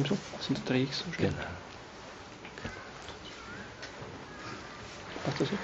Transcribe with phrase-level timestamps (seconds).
[0.00, 1.30] nimm so, sonst drehe ich so schnell.
[1.30, 1.42] Genau.
[5.24, 5.54] Passt das so?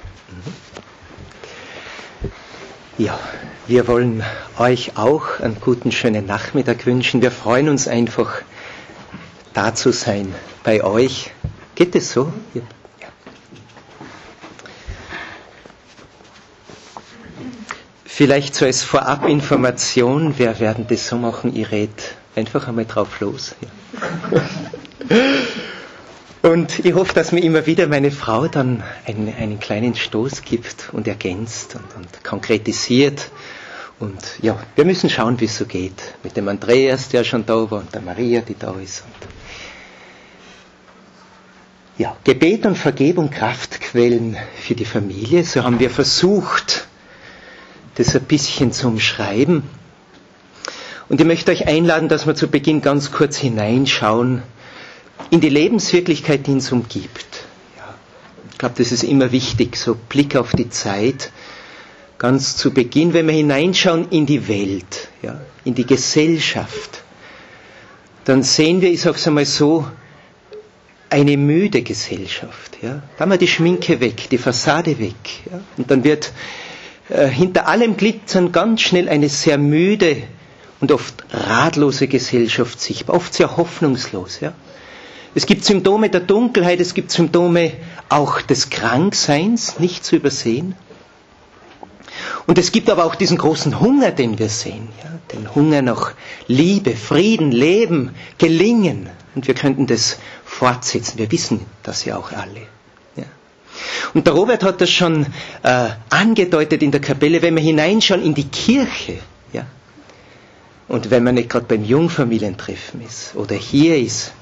[2.99, 3.19] Ja,
[3.67, 4.23] wir wollen
[4.59, 7.21] euch auch einen guten, schönen Nachmittag wünschen.
[7.21, 8.43] Wir freuen uns einfach,
[9.53, 11.31] da zu sein bei euch.
[11.75, 12.33] Geht es so?
[12.55, 12.63] Ja.
[18.07, 21.93] Vielleicht so als Vorabinformation, wir werden das so machen, ich rede
[22.35, 23.55] einfach einmal drauf los.
[23.61, 23.69] Ja.
[26.47, 30.91] Und ich hoffe, dass mir immer wieder meine Frau dann einen, einen kleinen Stoß gibt
[30.93, 33.31] und ergänzt und, und, konkretisiert.
[33.99, 36.15] Und ja, wir müssen schauen, wie es so geht.
[36.23, 39.03] Mit dem Andreas, der schon da war, und der Maria, die da ist.
[39.03, 39.29] Und
[41.99, 45.43] ja, Gebet und Vergebung Kraftquellen für die Familie.
[45.43, 46.87] So haben wir versucht,
[47.97, 49.65] das ein bisschen zu umschreiben.
[51.09, 54.43] Und ich möchte euch einladen, dass wir zu Beginn ganz kurz hineinschauen
[55.31, 57.45] in die Lebenswirklichkeit, die uns umgibt.
[58.51, 61.31] Ich glaube, das ist immer wichtig, so Blick auf die Zeit.
[62.19, 67.03] Ganz zu Beginn, wenn wir hineinschauen in die Welt, ja, in die Gesellschaft,
[68.25, 69.87] dann sehen wir, ich sage es einmal so,
[71.11, 72.79] eine müde Gesellschaft.
[72.83, 73.03] Ja.
[73.17, 75.15] Da haben wir die Schminke weg, die Fassade weg.
[75.51, 75.61] Ja.
[75.77, 76.33] Und dann wird
[77.11, 80.23] äh, hinter allem Glitzern ganz schnell eine sehr müde
[80.87, 84.39] und oft ratlose Gesellschaft sichtbar, oft sehr hoffnungslos.
[84.39, 84.53] Ja.
[85.35, 87.73] Es gibt Symptome der Dunkelheit, es gibt Symptome
[88.09, 90.77] auch des Krankseins, nicht zu übersehen.
[92.47, 96.13] Und es gibt aber auch diesen großen Hunger, den wir sehen, ja, den Hunger nach
[96.47, 99.11] Liebe, Frieden, Leben, Gelingen.
[99.35, 101.19] Und wir könnten das fortsetzen.
[101.19, 102.61] Wir wissen das ja auch alle.
[103.17, 103.25] Ja.
[104.15, 105.27] Und der Robert hat das schon
[105.65, 109.19] äh, angedeutet in der Kapelle, wenn wir hineinschauen in die Kirche,
[110.89, 114.33] und wenn man nicht gerade beim Jungfamilientreffen ist oder hier ist,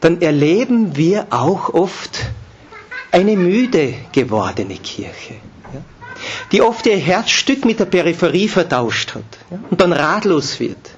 [0.00, 2.18] dann erleben wir auch oft
[3.12, 5.34] eine müde gewordene Kirche,
[5.74, 5.80] ja,
[6.52, 10.90] die oft ihr Herzstück mit der Peripherie vertauscht hat ja, und dann ratlos wird.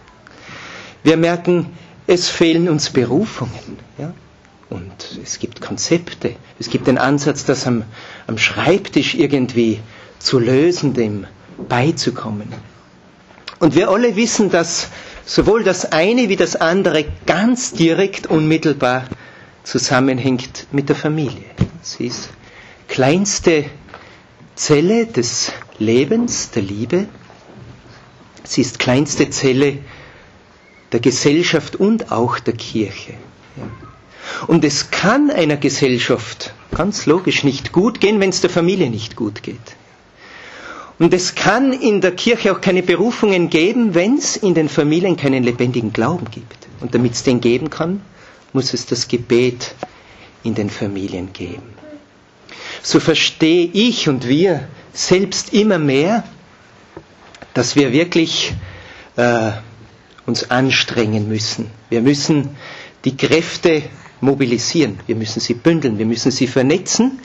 [1.02, 1.66] Wir merken,
[2.06, 3.78] es fehlen uns Berufungen.
[3.98, 4.14] Ja,
[4.70, 6.36] und es gibt Konzepte.
[6.58, 7.84] Es gibt den Ansatz, das am,
[8.26, 9.80] am Schreibtisch irgendwie
[10.18, 11.26] zu lösen, dem
[11.68, 12.52] beizukommen.
[13.62, 14.88] Und wir alle wissen, dass
[15.24, 19.04] sowohl das eine wie das andere ganz direkt unmittelbar
[19.62, 21.44] zusammenhängt mit der Familie.
[21.80, 22.30] Sie ist
[22.88, 23.66] kleinste
[24.56, 27.06] Zelle des Lebens, der Liebe.
[28.42, 29.78] Sie ist kleinste Zelle
[30.90, 33.14] der Gesellschaft und auch der Kirche.
[34.48, 39.14] Und es kann einer Gesellschaft ganz logisch nicht gut gehen, wenn es der Familie nicht
[39.14, 39.76] gut geht.
[40.98, 45.16] Und es kann in der Kirche auch keine Berufungen geben, wenn es in den Familien
[45.16, 46.68] keinen lebendigen Glauben gibt.
[46.80, 48.02] Und damit es den geben kann,
[48.52, 49.74] muss es das Gebet
[50.42, 51.62] in den Familien geben.
[52.82, 56.24] So verstehe ich und wir selbst immer mehr,
[57.54, 58.52] dass wir wirklich
[59.16, 59.52] äh,
[60.26, 61.70] uns anstrengen müssen.
[61.90, 62.56] Wir müssen
[63.04, 63.82] die Kräfte
[64.20, 67.20] mobilisieren, wir müssen sie bündeln, wir müssen sie vernetzen,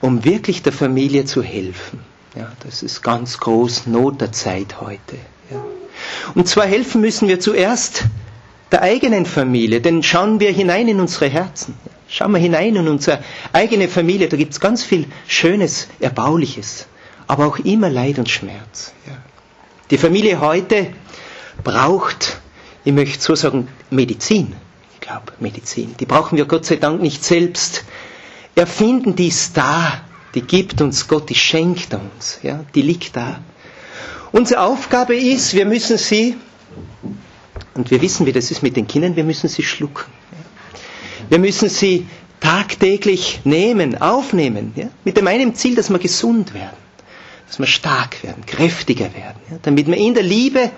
[0.00, 2.00] um wirklich der Familie zu helfen.
[2.36, 5.16] Ja, das ist ganz groß Not der Zeit heute.
[5.50, 5.64] Ja.
[6.34, 8.04] Und zwar helfen müssen wir zuerst
[8.70, 11.74] der eigenen Familie, denn schauen wir hinein in unsere Herzen.
[12.08, 13.20] Schauen wir hinein in unsere
[13.52, 16.86] eigene Familie, da gibt es ganz viel Schönes, Erbauliches,
[17.26, 18.92] aber auch immer Leid und Schmerz.
[19.06, 19.14] Ja.
[19.90, 20.88] Die Familie heute
[21.64, 22.40] braucht,
[22.84, 24.54] ich möchte so sagen, Medizin.
[24.94, 25.94] Ich glaube, Medizin.
[25.98, 27.84] Die brauchen wir Gott sei Dank nicht selbst
[28.56, 30.00] erfinden, die da
[30.36, 33.40] die gibt uns Gott, die schenkt uns, ja, die liegt da.
[34.32, 36.36] Unsere Aufgabe ist, wir müssen sie,
[37.72, 40.12] und wir wissen, wie das ist mit den Kindern, wir müssen sie schlucken.
[41.30, 42.06] Wir müssen sie
[42.38, 46.76] tagtäglich nehmen, aufnehmen, ja, mit dem einen Ziel, dass wir gesund werden,
[47.48, 50.70] dass wir stark werden, kräftiger werden, ja, damit wir in der Liebe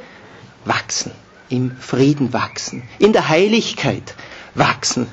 [0.67, 1.11] wachsen,
[1.49, 4.15] im Frieden wachsen, in der Heiligkeit
[4.55, 5.09] wachsen.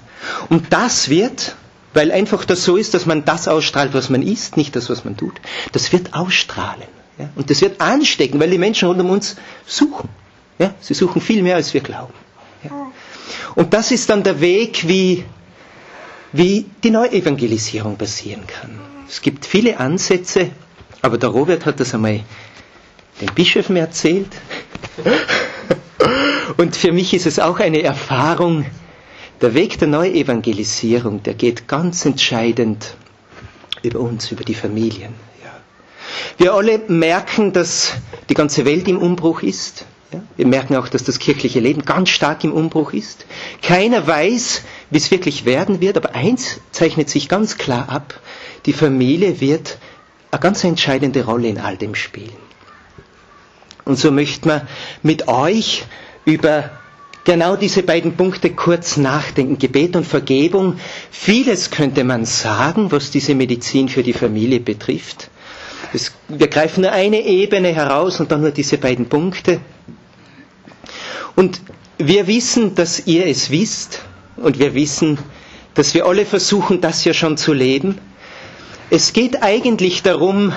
[0.49, 1.55] Und das wird
[1.95, 5.05] weil einfach das so ist, dass man das ausstrahlt, was man ist, nicht das, was
[5.05, 5.33] man tut.
[5.71, 6.83] Das wird ausstrahlen.
[7.17, 7.29] Ja?
[7.35, 10.09] Und das wird anstecken, weil die Menschen rund um uns suchen.
[10.59, 10.75] Ja?
[10.81, 12.13] Sie suchen viel mehr, als wir glauben.
[12.63, 12.71] Ja?
[13.55, 15.23] Und das ist dann der Weg, wie,
[16.33, 18.77] wie die Neuevangelisierung passieren kann.
[19.07, 20.51] Es gibt viele Ansätze,
[21.01, 22.21] aber der Robert hat das einmal
[23.21, 24.27] den Bischöfen erzählt.
[26.57, 28.65] Und für mich ist es auch eine Erfahrung,
[29.41, 32.95] der Weg der Neuevangelisierung, der geht ganz entscheidend
[33.83, 35.13] über uns, über die Familien.
[35.43, 35.51] Ja.
[36.37, 37.93] Wir alle merken, dass
[38.29, 39.85] die ganze Welt im Umbruch ist.
[40.11, 40.21] Ja?
[40.37, 43.25] Wir merken auch, dass das kirchliche Leben ganz stark im Umbruch ist.
[43.61, 48.19] Keiner weiß, wie es wirklich werden wird, aber eins zeichnet sich ganz klar ab.
[48.65, 49.77] Die Familie wird
[50.31, 52.35] eine ganz entscheidende Rolle in all dem spielen.
[53.83, 54.67] Und so möchten wir
[55.03, 55.85] mit euch
[56.25, 56.71] über
[57.25, 59.57] genau diese beiden Punkte kurz nachdenken.
[59.59, 60.77] Gebet und Vergebung.
[61.11, 65.29] Vieles könnte man sagen, was diese Medizin für die Familie betrifft.
[65.91, 69.59] Das, wir greifen nur eine Ebene heraus und dann nur diese beiden Punkte.
[71.35, 71.59] Und
[71.97, 74.01] wir wissen, dass ihr es wisst
[74.37, 75.17] und wir wissen,
[75.73, 77.97] dass wir alle versuchen, das ja schon zu leben.
[78.89, 80.53] Es geht eigentlich darum,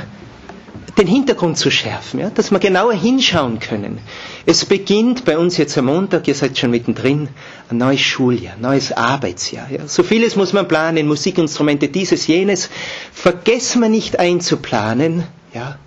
[0.96, 3.98] den Hintergrund zu schärfen, ja, dass wir genauer hinschauen können.
[4.46, 7.28] Es beginnt bei uns jetzt am Montag, ihr seid schon mittendrin,
[7.70, 9.70] ein neues Schuljahr, neues Arbeitsjahr.
[9.70, 9.86] Ja.
[9.86, 12.70] So vieles muss man planen, Musikinstrumente, dieses, jenes.
[13.12, 15.24] Vergessen wir nicht einzuplanen,
[15.54, 15.78] ja,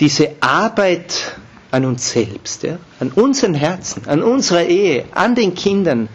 [0.00, 1.36] diese Arbeit
[1.70, 6.08] an uns selbst, ja, an unseren Herzen, an unserer Ehe, an den Kindern,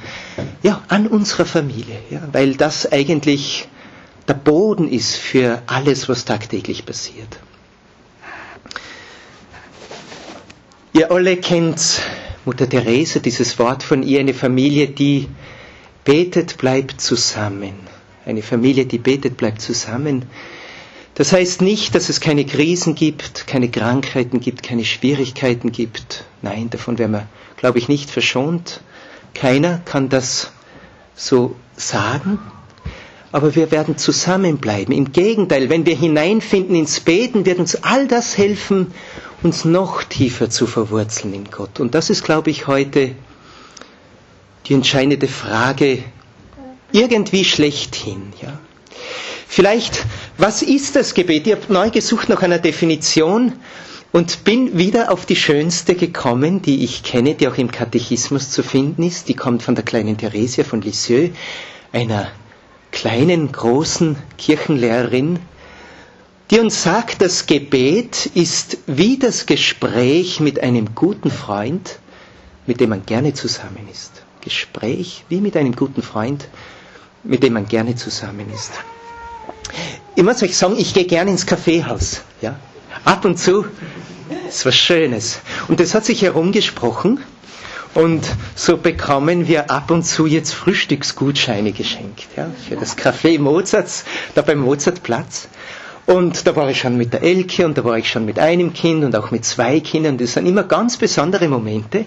[0.61, 3.67] ja, an unserer Familie, ja, weil das eigentlich
[4.27, 7.39] der Boden ist für alles, was tagtäglich passiert.
[10.93, 12.01] Ihr alle kennt
[12.45, 15.27] Mutter Therese, dieses Wort von ihr, eine Familie, die
[16.05, 17.73] betet, bleibt zusammen.
[18.25, 20.25] Eine Familie, die betet, bleibt zusammen.
[21.15, 26.23] Das heißt nicht, dass es keine Krisen gibt, keine Krankheiten gibt, keine Schwierigkeiten gibt.
[26.41, 28.81] Nein, davon werden wir, glaube ich, nicht verschont.
[29.33, 30.51] Keiner kann das
[31.15, 32.39] so sagen.
[33.31, 34.93] Aber wir werden zusammenbleiben.
[34.95, 38.93] Im Gegenteil, wenn wir hineinfinden ins Beten, wird uns all das helfen,
[39.43, 41.79] uns noch tiefer zu verwurzeln in Gott.
[41.79, 43.15] Und das ist, glaube ich, heute
[44.65, 46.03] die entscheidende Frage
[46.91, 48.33] irgendwie schlechthin.
[48.41, 48.59] Ja.
[49.47, 50.05] Vielleicht,
[50.37, 51.47] was ist das Gebet?
[51.47, 53.53] Ich habe neu gesucht nach einer Definition
[54.11, 58.63] und bin wieder auf die schönste gekommen, die ich kenne, die auch im Katechismus zu
[58.63, 59.27] finden ist.
[59.29, 61.31] Die kommt von der kleinen Theresia von Lisieux,
[61.91, 62.27] einer
[62.91, 65.39] kleinen, großen Kirchenlehrerin,
[66.49, 71.99] die uns sagt, das Gebet ist wie das Gespräch mit einem guten Freund,
[72.65, 74.23] mit dem man gerne zusammen ist.
[74.41, 76.47] Gespräch wie mit einem guten Freund,
[77.23, 78.71] mit dem man gerne zusammen ist.
[80.15, 82.21] Ich muss euch sagen, ich gehe gerne ins Kaffeehaus.
[82.41, 82.55] Ja?
[83.03, 83.65] Ab und zu
[84.47, 85.39] ist was Schönes.
[85.67, 87.19] Und das hat sich herumgesprochen.
[87.93, 92.27] Und so bekommen wir ab und zu jetzt Frühstücksgutscheine geschenkt.
[92.35, 94.03] Ja, für das Café Mozarts,
[94.35, 95.47] da beim Mozartplatz.
[96.07, 98.71] Und da war ich schon mit der Elke und da war ich schon mit einem
[98.71, 100.17] Kind und auch mit zwei Kindern.
[100.17, 102.05] Das sind immer ganz besondere Momente,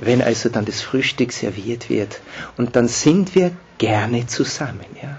[0.00, 2.22] wenn also dann das Frühstück serviert wird.
[2.56, 5.18] Und dann sind wir gerne zusammen, ja.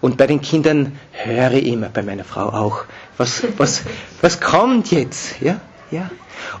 [0.00, 2.84] Und bei den Kindern höre ich immer, bei meiner Frau auch,
[3.16, 3.82] was, was,
[4.20, 5.60] was kommt jetzt, ja,
[5.90, 6.12] ja.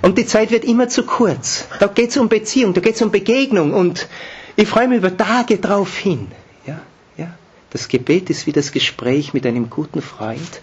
[0.02, 1.68] Und die Zeit wird immer zu kurz.
[1.78, 4.08] Da geht es um Beziehung, da geht es um Begegnung und
[4.56, 6.26] ich freue mich über Tage drauf hin,
[6.66, 6.80] ja,
[7.16, 7.28] ja.
[7.70, 10.60] Das Gebet ist wie das Gespräch mit einem guten Freund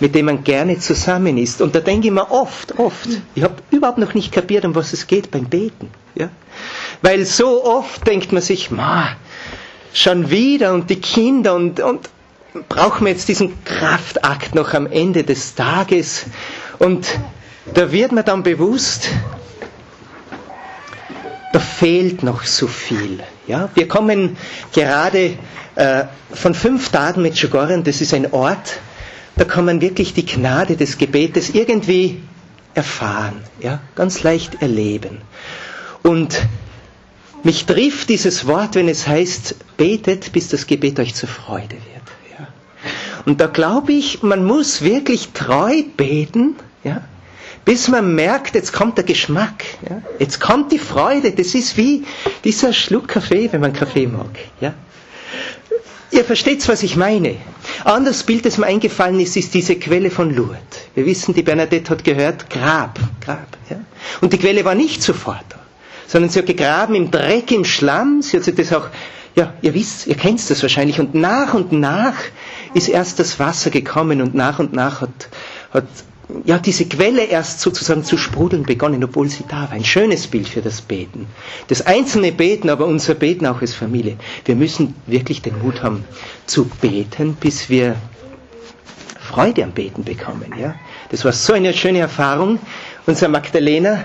[0.00, 1.60] mit dem man gerne zusammen ist.
[1.60, 4.92] Und da denke ich mir oft, oft, ich habe überhaupt noch nicht kapiert, um was
[4.92, 5.90] es geht beim Beten.
[6.14, 6.30] Ja?
[7.02, 9.08] Weil so oft denkt man sich, ma,
[9.92, 12.08] schon wieder und die Kinder und, und
[12.68, 16.24] brauchen wir jetzt diesen Kraftakt noch am Ende des Tages.
[16.78, 17.06] Und
[17.74, 19.08] da wird mir dann bewusst,
[21.52, 23.20] da fehlt noch so viel.
[23.46, 24.36] Ja, wir kommen
[24.72, 25.36] gerade
[25.74, 28.78] äh, von fünf Tagen mit Schogoren, das ist ein Ort,
[29.40, 32.20] da kann man wirklich die Gnade des Gebetes irgendwie
[32.74, 35.22] erfahren, ja, ganz leicht erleben.
[36.02, 36.46] Und
[37.42, 42.38] mich trifft dieses Wort, wenn es heißt, betet, bis das Gebet euch zur Freude wird.
[42.38, 42.48] Ja.
[43.24, 47.00] Und da glaube ich, man muss wirklich treu beten, ja,
[47.64, 51.32] bis man merkt, jetzt kommt der Geschmack, ja, jetzt kommt die Freude.
[51.32, 52.04] Das ist wie
[52.44, 54.38] dieser Schluck Kaffee, wenn man Kaffee mag.
[54.60, 54.74] Ja.
[56.12, 57.36] Ihr versteht, was ich meine.
[57.84, 60.58] Anderes Bild, das mir eingefallen ist, ist diese Quelle von Lourdes.
[60.94, 63.46] Wir wissen, die Bernadette hat gehört, Grab, Grab.
[63.68, 63.76] Ja?
[64.20, 65.58] Und die Quelle war nicht sofort da,
[66.08, 68.22] sondern sie hat gegraben im Dreck, im Schlamm.
[68.22, 68.88] Sie hat sich das auch,
[69.36, 70.98] ja, ihr wisst, ihr kennt das wahrscheinlich.
[70.98, 72.16] Und nach und nach
[72.74, 75.28] ist erst das Wasser gekommen und nach und nach hat,
[75.72, 75.86] hat
[76.44, 79.72] ja, diese Quelle erst sozusagen zu sprudeln begonnen, obwohl sie da war.
[79.72, 81.26] Ein schönes Bild für das Beten.
[81.68, 84.16] Das einzelne Beten, aber unser Beten auch als Familie.
[84.44, 86.04] Wir müssen wirklich den Mut haben
[86.46, 87.96] zu beten, bis wir
[89.20, 90.52] Freude am Beten bekommen.
[90.58, 90.74] Ja?
[91.10, 92.58] Das war so eine schöne Erfahrung.
[93.06, 94.04] Unser Magdalena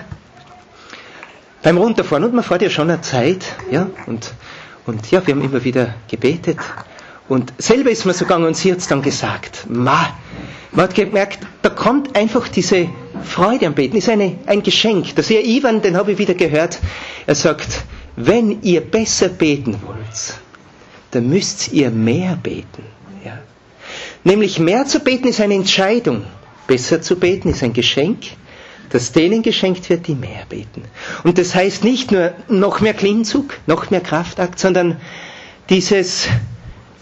[1.62, 4.32] beim Runterfahren, und man fährt ja schon eine Zeit, ja, und,
[4.86, 6.58] und ja, wir haben immer wieder gebetet.
[7.28, 10.16] Und selber ist mir so gegangen und sie hat es dann gesagt, ma,
[10.72, 12.88] man hat gemerkt, da kommt einfach diese
[13.24, 15.14] Freude am Beten, ist eine, ein Geschenk.
[15.16, 16.78] Der Seher Ivan, den habe ich wieder gehört,
[17.26, 17.82] er sagt,
[18.14, 20.38] wenn ihr besser beten wollt,
[21.10, 22.84] dann müsst ihr mehr beten.
[23.24, 23.38] Ja.
[24.24, 26.24] Nämlich mehr zu beten ist eine Entscheidung.
[26.66, 28.18] Besser zu beten ist ein Geschenk,
[28.90, 30.82] das denen geschenkt wird, die mehr beten.
[31.24, 34.96] Und das heißt nicht nur noch mehr Klimmzug, noch mehr Kraftakt, sondern
[35.70, 36.28] dieses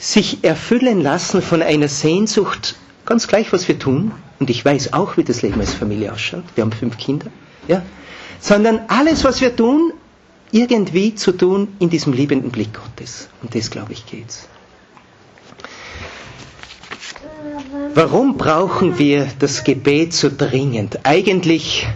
[0.05, 5.17] sich erfüllen lassen von einer Sehnsucht, ganz gleich, was wir tun, und ich weiß auch,
[5.17, 7.27] wie das Leben als Familie ausschaut, wir haben fünf Kinder,
[7.69, 7.83] ja,
[8.39, 9.95] sondern alles, was wir tun,
[10.53, 13.29] irgendwie zu tun in diesem liebenden Blick Gottes.
[13.43, 14.47] Und das, glaube ich, geht's.
[17.95, 21.01] Warum brauchen wir das Gebet so dringend?
[21.05, 21.87] Eigentlich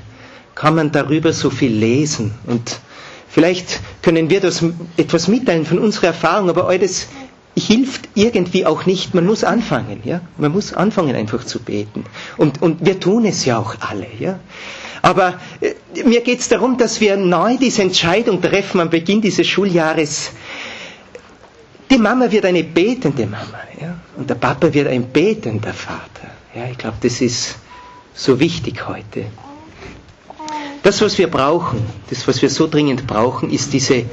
[0.54, 2.80] kann man darüber so viel lesen und
[3.28, 4.64] vielleicht können wir das
[4.96, 7.08] etwas mitteilen von unserer Erfahrung, aber alles
[7.58, 9.14] hilft irgendwie auch nicht.
[9.14, 10.20] Man muss anfangen, ja.
[10.36, 12.04] Man muss anfangen einfach zu beten.
[12.36, 14.38] Und, und wir tun es ja auch alle, ja.
[15.02, 15.74] Aber äh,
[16.04, 20.32] mir geht es darum, dass wir neu diese Entscheidung treffen am Beginn dieses Schuljahres.
[21.90, 23.98] Die Mama wird eine betende Mama ja?
[24.16, 26.28] und der Papa wird ein betender Vater.
[26.54, 27.56] Ja, ich glaube, das ist
[28.14, 29.26] so wichtig heute.
[30.82, 34.04] Das, was wir brauchen, das, was wir so dringend brauchen, ist diese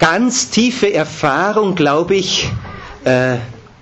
[0.00, 2.50] ganz tiefe Erfahrung, glaube ich,
[3.04, 3.36] äh,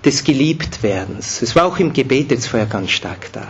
[0.05, 1.41] des Geliebtwerdens.
[1.41, 3.47] Es war auch im Gebet jetzt vorher ganz stark da.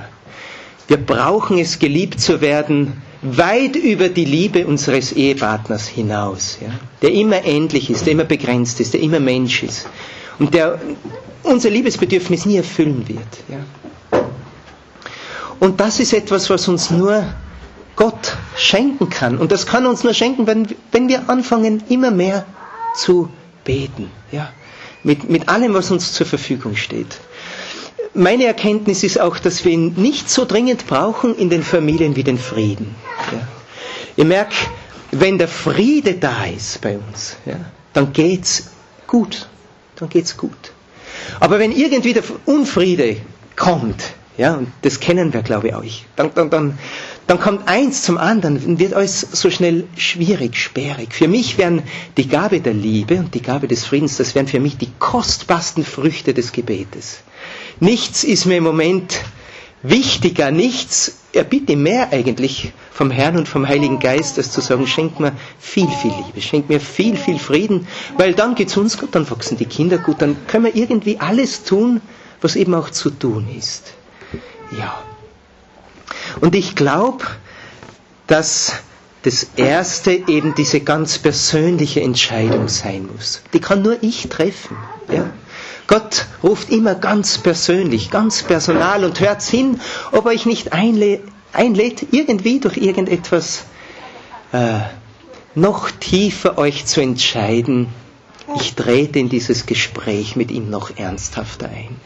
[0.87, 6.69] Wir brauchen es, geliebt zu werden, weit über die Liebe unseres Ehepartners hinaus, ja?
[7.01, 9.87] der immer endlich ist, der immer begrenzt ist, der immer Mensch ist
[10.39, 10.79] und der
[11.43, 13.19] unser Liebesbedürfnis nie erfüllen wird.
[13.49, 14.21] Ja?
[15.59, 17.23] Und das ist etwas, was uns nur
[17.95, 19.37] Gott schenken kann.
[19.37, 22.45] Und das kann uns nur schenken, wenn, wenn wir anfangen, immer mehr
[22.95, 23.29] zu
[23.63, 24.11] beten.
[24.31, 24.51] Ja?
[25.03, 27.19] Mit, mit allem, was uns zur Verfügung steht
[28.13, 32.23] meine Erkenntnis ist auch, dass wir ihn nicht so dringend brauchen in den Familien wie
[32.23, 32.95] den Frieden.
[33.31, 33.47] Ja.
[34.15, 34.55] Ich merke,
[35.11, 37.55] wenn der Friede da ist bei uns, ja,
[37.93, 38.71] dann geht's
[39.07, 39.47] gut.
[39.95, 40.71] Dann geht's gut.
[41.39, 43.17] Aber wenn irgendwie der Unfriede
[43.55, 45.83] kommt, ja, und das kennen wir, glaube ich, auch,
[46.15, 46.79] dann, dann, dann,
[47.29, 51.13] dann kommt eins zum anderen und wird alles so schnell schwierig, sperrig.
[51.13, 51.83] Für mich wären
[52.17, 55.85] die Gabe der Liebe und die Gabe des Friedens, das wären für mich die kostbarsten
[55.85, 57.19] Früchte des Gebetes.
[57.79, 59.21] Nichts ist mir im Moment
[59.83, 65.19] wichtiger, nichts erbitte mehr eigentlich vom Herrn und vom Heiligen Geist, als zu sagen, schenk
[65.19, 69.29] mir viel, viel Liebe, schenk mir viel, viel Frieden, weil dann geht's uns gut, dann
[69.29, 72.01] wachsen die Kinder gut, dann können wir irgendwie alles tun,
[72.41, 73.93] was eben auch zu tun ist.
[74.75, 75.03] Ja.
[76.41, 77.25] Und ich glaube,
[78.27, 78.73] dass
[79.23, 83.41] das erste eben diese ganz persönliche Entscheidung sein muss.
[83.53, 84.77] Die kann nur ich treffen.
[85.11, 85.29] Ja?
[85.87, 89.81] Gott ruft immer ganz persönlich, ganz personal und hört hin,
[90.11, 93.63] ob er euch nicht einlädt, einlädt irgendwie durch irgendetwas
[94.53, 94.79] äh,
[95.55, 97.87] noch tiefer euch zu entscheiden.
[98.55, 101.97] Ich trete in dieses Gespräch mit ihm noch ernsthafter ein.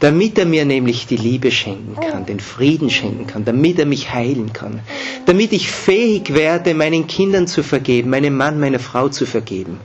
[0.00, 4.12] Damit er mir nämlich die Liebe schenken kann, den Frieden schenken kann, damit er mich
[4.12, 4.80] heilen kann,
[5.26, 9.80] damit ich fähig werde, meinen Kindern zu vergeben, meinem Mann, meiner Frau zu vergeben,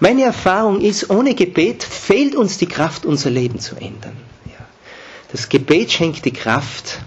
[0.00, 4.16] meine Erfahrung ist, ohne Gebet fehlt uns die Kraft, unser Leben zu ändern.
[5.32, 7.00] Das Gebet schenkt die Kraft,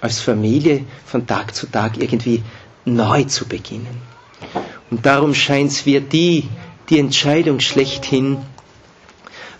[0.00, 2.42] als Familie von Tag zu Tag irgendwie
[2.84, 4.02] neu zu beginnen.
[4.90, 6.48] Und darum scheint es wir die,
[6.88, 8.36] die Entscheidung schlechthin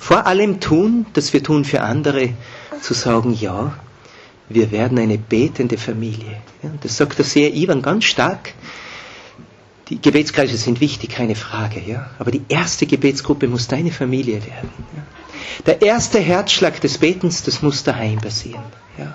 [0.04, 2.30] vor allem tun, dass wir tun für andere,
[2.80, 3.78] zu sagen, ja,
[4.48, 6.36] wir werden eine betende Familie.
[6.62, 8.52] Ja, das sagt der Seher Ivan ganz stark
[9.88, 12.10] die Gebetskreise sind wichtig, keine Frage, ja.
[12.18, 14.70] Aber die erste Gebetsgruppe muss deine Familie werden.
[14.96, 15.02] Ja?
[15.66, 18.64] Der erste Herzschlag des Betens, das muss daheim passieren.
[18.98, 19.14] Ja?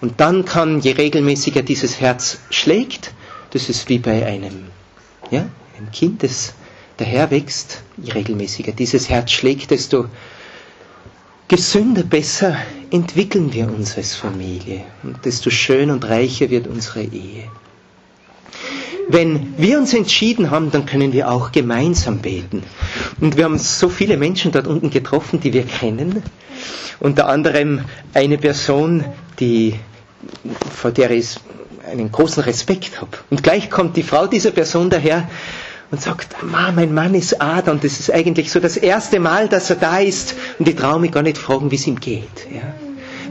[0.00, 3.12] Und dann kann, je regelmäßiger dieses Herz schlägt,
[3.50, 4.66] das ist wie bei einem,
[5.30, 6.54] ja, einem Kind, das
[6.96, 10.06] daher wächst, je regelmäßiger dieses Herz schlägt, desto
[11.48, 12.56] gesünder, besser
[12.90, 14.82] entwickeln wir uns als Familie.
[15.02, 17.44] Und desto schön und reicher wird unsere Ehe.
[19.10, 22.62] Wenn wir uns entschieden haben, dann können wir auch gemeinsam beten.
[23.20, 26.22] Und wir haben so viele Menschen dort unten getroffen, die wir kennen.
[27.00, 29.04] Unter anderem eine Person,
[29.40, 29.74] die,
[30.74, 31.36] vor der ich
[31.90, 33.12] einen großen Respekt habe.
[33.30, 35.28] Und gleich kommt die Frau dieser Person daher
[35.90, 37.76] und sagt, Ma, mein Mann ist Adam.
[37.76, 40.34] Und das ist eigentlich so das erste Mal, dass er da ist.
[40.58, 42.46] Und ich traue mich gar nicht fragen, wie es ihm geht.
[42.52, 42.74] Ja?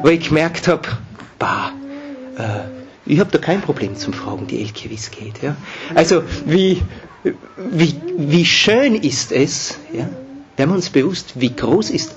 [0.01, 0.87] Weil ich gemerkt habe,
[1.37, 1.71] bah,
[2.37, 2.43] äh,
[3.05, 5.41] ich habe da kein Problem zum Fragen, die Elke, wie es geht.
[5.41, 5.55] Ja?
[5.93, 6.81] Also wie,
[7.57, 10.09] wie, wie schön ist es, ja?
[10.57, 12.15] werden wir uns bewusst, wie groß ist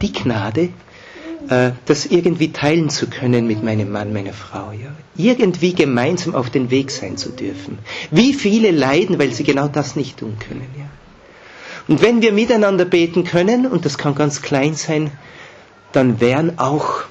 [0.00, 0.70] die Gnade,
[1.48, 4.72] äh, das irgendwie teilen zu können mit meinem Mann, meiner Frau.
[4.72, 4.90] Ja?
[5.16, 7.78] Irgendwie gemeinsam auf den Weg sein zu dürfen.
[8.10, 10.66] Wie viele leiden, weil sie genau das nicht tun können.
[10.78, 10.86] Ja?
[11.88, 15.10] Und wenn wir miteinander beten können, und das kann ganz klein sein,
[15.92, 17.02] dann werden auch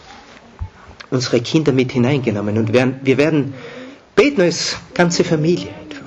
[1.10, 3.54] unsere Kinder mit hineingenommen und werden, wir werden
[4.16, 6.00] beten als ganze Familie einfach.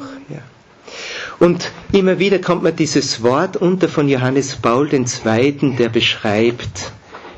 [1.43, 6.93] Und immer wieder kommt mir dieses Wort unter von Johannes Paul II., der beschreibt,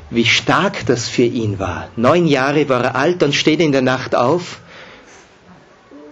[0.09, 1.89] wie stark das für ihn war.
[1.95, 4.59] Neun Jahre war er alt, dann steht in der Nacht auf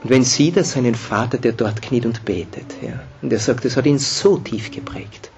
[0.04, 2.66] und wenn sieht er seinen Vater, der dort kniet und betet.
[2.82, 3.00] Ja.
[3.22, 5.32] Und er sagt, das hat ihn so tief geprägt.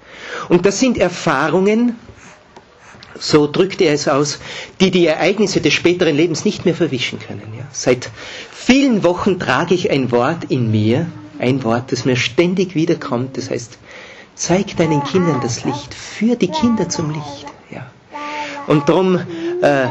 [0.48, 1.94] Und das sind Erfahrungen,
[3.18, 4.40] so drückt er es aus,
[4.80, 7.52] die die Ereignisse des späteren Lebens nicht mehr verwischen können.
[7.56, 7.64] Ja.
[7.70, 8.10] Seit
[8.52, 11.06] vielen Wochen trage ich ein Wort in mir,
[11.38, 13.78] ein Wort, das mir ständig wiederkommt, das heißt,
[14.34, 17.46] zeig deinen Kindern das Licht, führ die Kinder zum Licht.
[18.66, 19.20] Und darum
[19.62, 19.86] äh,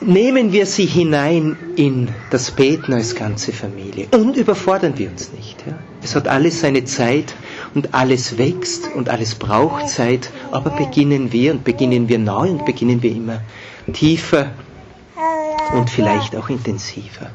[0.00, 5.64] nehmen wir sie hinein in das Beten als ganze Familie und überfordern wir uns nicht.
[5.66, 5.78] Ja.
[6.02, 7.34] Es hat alles seine Zeit
[7.74, 12.66] und alles wächst und alles braucht Zeit, aber beginnen wir und beginnen wir neu und
[12.66, 13.40] beginnen wir immer
[13.92, 14.50] tiefer
[15.74, 17.30] und vielleicht auch intensiver.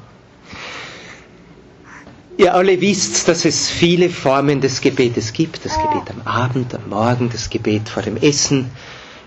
[2.37, 5.65] Ihr alle wisst, dass es viele Formen des Gebetes gibt.
[5.65, 8.71] Das Gebet am Abend, am Morgen, das Gebet vor dem Essen,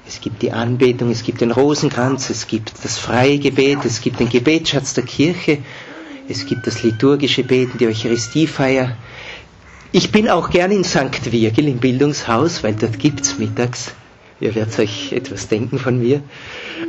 [0.07, 4.21] es gibt die Anbetung, es gibt den Rosenkranz, es gibt das freie Gebet, es gibt
[4.21, 5.59] den Gebetsschatz der Kirche,
[6.29, 8.97] es gibt das liturgische Beten, die Eucharistiefeier.
[9.93, 11.31] Ich bin auch gern in St.
[11.31, 13.93] Virgil im Bildungshaus, weil dort gibt's mittags,
[14.41, 16.23] ihr werdet euch etwas denken von mir,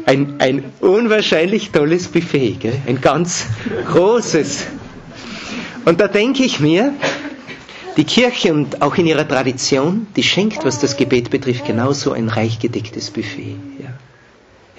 [0.06, 2.82] ein, ein unwahrscheinlich tolles Buffet, gell?
[2.88, 3.46] ein ganz
[3.92, 4.68] großes.
[5.86, 6.94] Und da denke ich mir,
[7.98, 12.30] die Kirche und auch in ihrer Tradition, die schenkt, was das Gebet betrifft, genauso ein
[12.30, 13.56] reich gedecktes Buffet.
[13.82, 13.90] Ja.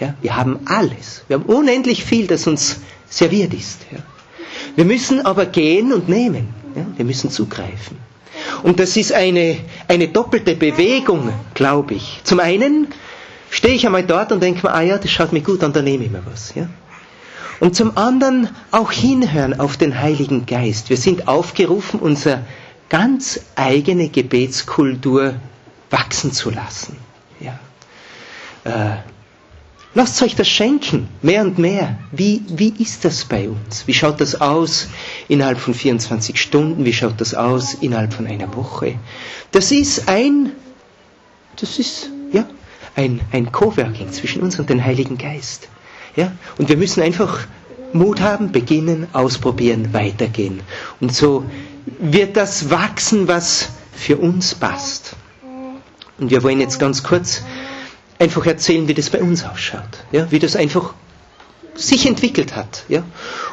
[0.00, 1.22] Ja, wir haben alles.
[1.28, 3.82] Wir haben unendlich viel, das uns serviert ist.
[3.92, 3.98] Ja.
[4.74, 6.48] Wir müssen aber gehen und nehmen.
[6.74, 6.84] Ja.
[6.96, 7.96] Wir müssen zugreifen.
[8.64, 12.20] Und das ist eine, eine doppelte Bewegung, glaube ich.
[12.24, 12.88] Zum einen
[13.50, 15.82] stehe ich einmal dort und denke mir, ah ja, das schaut mir gut an, da
[15.82, 16.54] nehme ich mir was.
[16.56, 16.68] Ja.
[17.60, 20.90] Und zum anderen auch hinhören auf den Heiligen Geist.
[20.90, 22.42] Wir sind aufgerufen, unser
[22.88, 25.34] ganz eigene Gebetskultur
[25.90, 26.96] wachsen zu lassen.
[27.40, 27.58] Ja.
[28.64, 28.96] Äh,
[29.94, 31.98] lasst euch das schenken, mehr und mehr.
[32.12, 33.86] Wie, wie ist das bei uns?
[33.86, 34.88] Wie schaut das aus
[35.28, 36.84] innerhalb von 24 Stunden?
[36.84, 38.96] Wie schaut das aus innerhalb von einer Woche?
[39.52, 40.52] Das ist ein,
[41.56, 42.46] das ist, ja,
[42.96, 45.68] ein, ein Coworking zwischen uns und dem Heiligen Geist.
[46.16, 46.32] Ja?
[46.58, 47.46] Und wir müssen einfach
[47.92, 50.60] Mut haben, beginnen, ausprobieren, weitergehen.
[51.00, 51.44] Und so
[51.86, 55.16] wird das wachsen, was für uns passt.
[56.18, 57.42] Und wir wollen jetzt ganz kurz
[58.18, 60.94] einfach erzählen, wie das bei uns ausschaut, ja, wie das einfach
[61.74, 63.02] sich entwickelt hat, ja.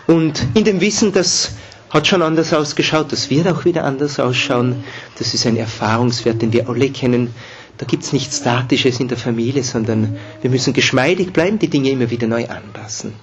[0.07, 1.53] Und in dem Wissen, das
[1.89, 4.83] hat schon anders ausgeschaut, das wird auch wieder anders ausschauen.
[5.17, 7.33] Das ist ein Erfahrungswert, den wir alle kennen.
[7.79, 11.89] Da gibt es nichts Statisches in der Familie, sondern wir müssen geschmeidig bleiben, die Dinge
[11.89, 13.13] immer wieder neu anpassen.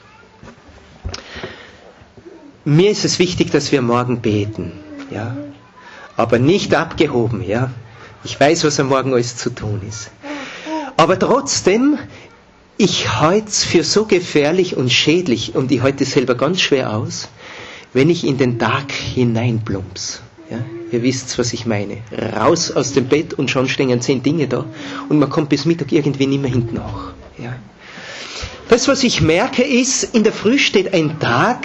[2.65, 4.73] Mir ist es wichtig, dass wir morgen beten
[5.11, 5.37] ja.
[6.17, 7.71] Aber nicht abgehoben, ja.
[8.25, 10.11] Ich weiß, was am Morgen alles zu tun ist.
[10.97, 11.99] Aber trotzdem,
[12.77, 16.93] ich halte es für so gefährlich und schädlich und ich halte es selber ganz schwer
[16.97, 17.29] aus,
[17.93, 20.21] wenn ich in den Tag hineinplumps.
[20.51, 20.59] Ja,
[20.91, 21.99] ihr wisst, was ich meine.
[22.37, 24.65] Raus aus dem Bett und schon stehen zehn Dinge da
[25.09, 27.13] und man kommt bis Mittag irgendwie nicht mehr hinten nach.
[27.37, 27.55] Ja.
[28.69, 31.65] Das, was ich merke, ist, in der Früh steht ein Tag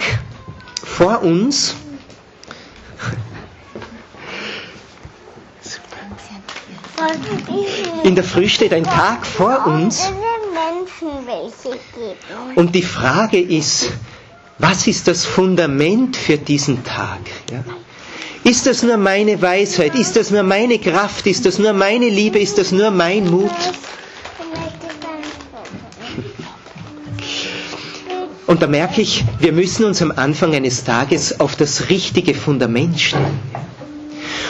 [0.82, 1.74] vor uns,
[8.04, 10.10] In der Früh steht ein Tag vor uns.
[12.54, 13.90] Und die Frage ist,
[14.58, 17.20] was ist das Fundament für diesen Tag?
[17.50, 17.64] Ja?
[18.44, 19.94] Ist das nur meine Weisheit?
[19.94, 21.26] Ist das nur meine Kraft?
[21.26, 22.38] Ist das nur meine Liebe?
[22.38, 23.50] Ist das nur mein Mut?
[28.46, 33.00] Und da merke ich, wir müssen uns am Anfang eines Tages auf das richtige Fundament
[33.00, 33.40] stellen.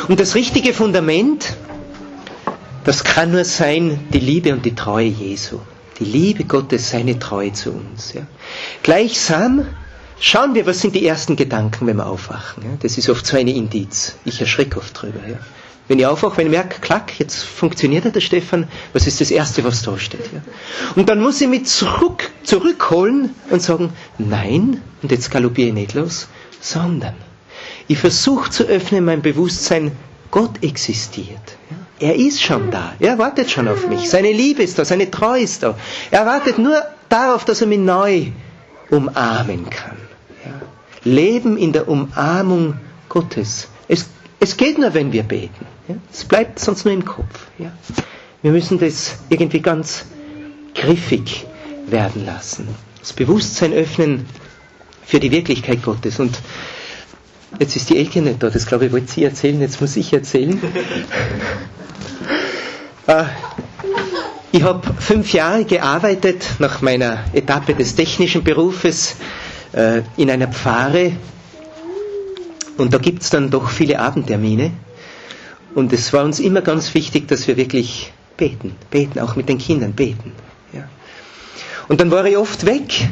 [0.08, 1.54] Und das richtige Fundament
[2.84, 5.60] das kann nur sein die Liebe und die Treue Jesu.
[5.98, 8.12] Die Liebe Gottes, seine Treue zu uns.
[8.14, 8.22] Ja.
[8.82, 9.66] Gleichsam
[10.18, 12.64] schauen wir, was sind die ersten Gedanken, wenn wir aufwachen.
[12.64, 12.70] Ja.
[12.80, 14.16] Das ist oft so eine Indiz.
[14.24, 15.20] Ich erschrecke oft drüber.
[15.28, 15.38] Ja.
[15.86, 19.64] Wenn ich aufwache, wenn ich merke, klack, jetzt funktioniert der Stefan, was ist das Erste,
[19.64, 20.32] was da steht?
[20.32, 20.40] Ja?
[20.96, 25.94] Und dann muss ich mich zurück, zurückholen und sagen, nein, und jetzt galoppiere ich nicht
[25.94, 26.28] los,
[26.60, 27.14] sondern
[27.86, 29.92] ich versuche zu öffnen mein Bewusstsein,
[30.30, 31.58] Gott existiert.
[31.70, 31.76] Ja?
[32.00, 32.94] Er ist schon da.
[32.98, 34.10] Er wartet schon auf mich.
[34.10, 35.76] Seine Liebe ist da, seine Treue ist da.
[36.10, 36.76] Er wartet nur
[37.08, 38.26] darauf, dass er mich neu
[38.90, 39.96] umarmen kann.
[40.44, 40.52] Ja.
[41.04, 42.74] Leben in der Umarmung
[43.08, 43.68] Gottes.
[43.88, 44.06] Es,
[44.40, 45.66] es geht nur, wenn wir beten.
[45.88, 45.94] Ja.
[46.12, 47.46] Es bleibt sonst nur im Kopf.
[47.58, 47.72] Ja.
[48.42, 50.04] Wir müssen das irgendwie ganz
[50.74, 51.46] griffig
[51.86, 52.68] werden lassen.
[53.00, 54.26] Das Bewusstsein öffnen
[55.04, 56.18] für die Wirklichkeit Gottes.
[56.18, 56.40] Und
[57.60, 60.12] jetzt ist die Elke nicht da, das glaube ich, wollte sie erzählen, jetzt muss ich
[60.12, 60.60] erzählen.
[63.06, 63.24] Äh,
[64.52, 69.16] ich habe fünf Jahre gearbeitet nach meiner Etappe des technischen Berufes
[69.72, 71.12] äh, in einer Pfarre.
[72.76, 74.72] Und da gibt es dann doch viele Abendtermine.
[75.74, 79.58] Und es war uns immer ganz wichtig, dass wir wirklich beten, beten, auch mit den
[79.58, 80.32] Kindern beten.
[81.88, 83.08] Und dann war ich oft weg.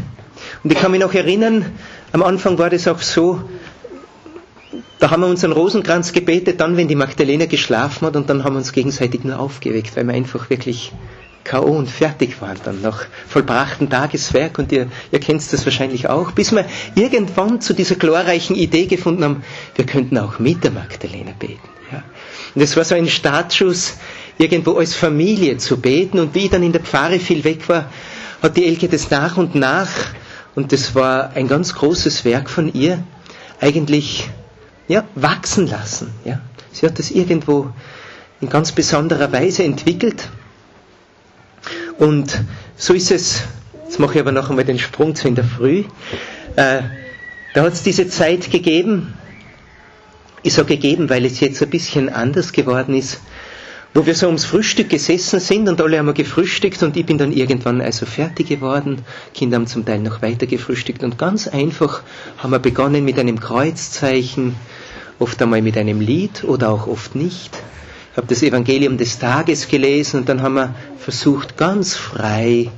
[0.64, 1.66] Und ich kann mich noch erinnern,
[2.12, 3.42] am Anfang war das auch so,
[4.98, 8.54] da haben wir unseren Rosenkranz gebetet, dann, wenn die Magdalena geschlafen hat, und dann haben
[8.54, 10.92] wir uns gegenseitig nur aufgeweckt, weil wir einfach wirklich
[11.44, 11.72] K.O.
[11.76, 16.52] und fertig waren dann nach vollbrachten Tageswerk und ihr, ihr kennt das wahrscheinlich auch, bis
[16.52, 19.42] wir irgendwann zu dieser glorreichen Idee gefunden haben,
[19.74, 21.68] wir könnten auch mit der Magdalena beten.
[21.90, 22.02] Ja.
[22.54, 23.94] Und es war so ein Startschuss,
[24.38, 27.90] irgendwo als Familie zu beten und wie ich dann in der Pfarre viel weg war,
[28.40, 29.88] hat die Elke das nach und nach,
[30.54, 33.02] und das war ein ganz großes Werk von ihr,
[33.60, 34.28] eigentlich
[34.92, 36.10] ja, wachsen lassen.
[36.24, 36.40] Ja.
[36.70, 37.70] Sie hat das irgendwo
[38.40, 40.28] in ganz besonderer Weise entwickelt.
[41.98, 42.40] Und
[42.76, 43.42] so ist es,
[43.84, 45.84] jetzt mache ich aber noch einmal den Sprung zu in der Früh,
[46.56, 46.82] äh,
[47.54, 49.14] da hat es diese Zeit gegeben,
[50.42, 53.20] ich sage gegeben, weil es jetzt ein bisschen anders geworden ist,
[53.94, 57.30] wo wir so ums Frühstück gesessen sind und alle haben gefrühstückt und ich bin dann
[57.32, 59.02] irgendwann also fertig geworden.
[59.34, 62.02] Kinder haben zum Teil noch weiter gefrühstückt und ganz einfach
[62.38, 64.56] haben wir begonnen mit einem Kreuzzeichen,
[65.22, 67.56] oft einmal mit einem Lied oder auch oft nicht.
[68.10, 72.70] Ich habe das Evangelium des Tages gelesen und dann haben wir versucht, ganz frei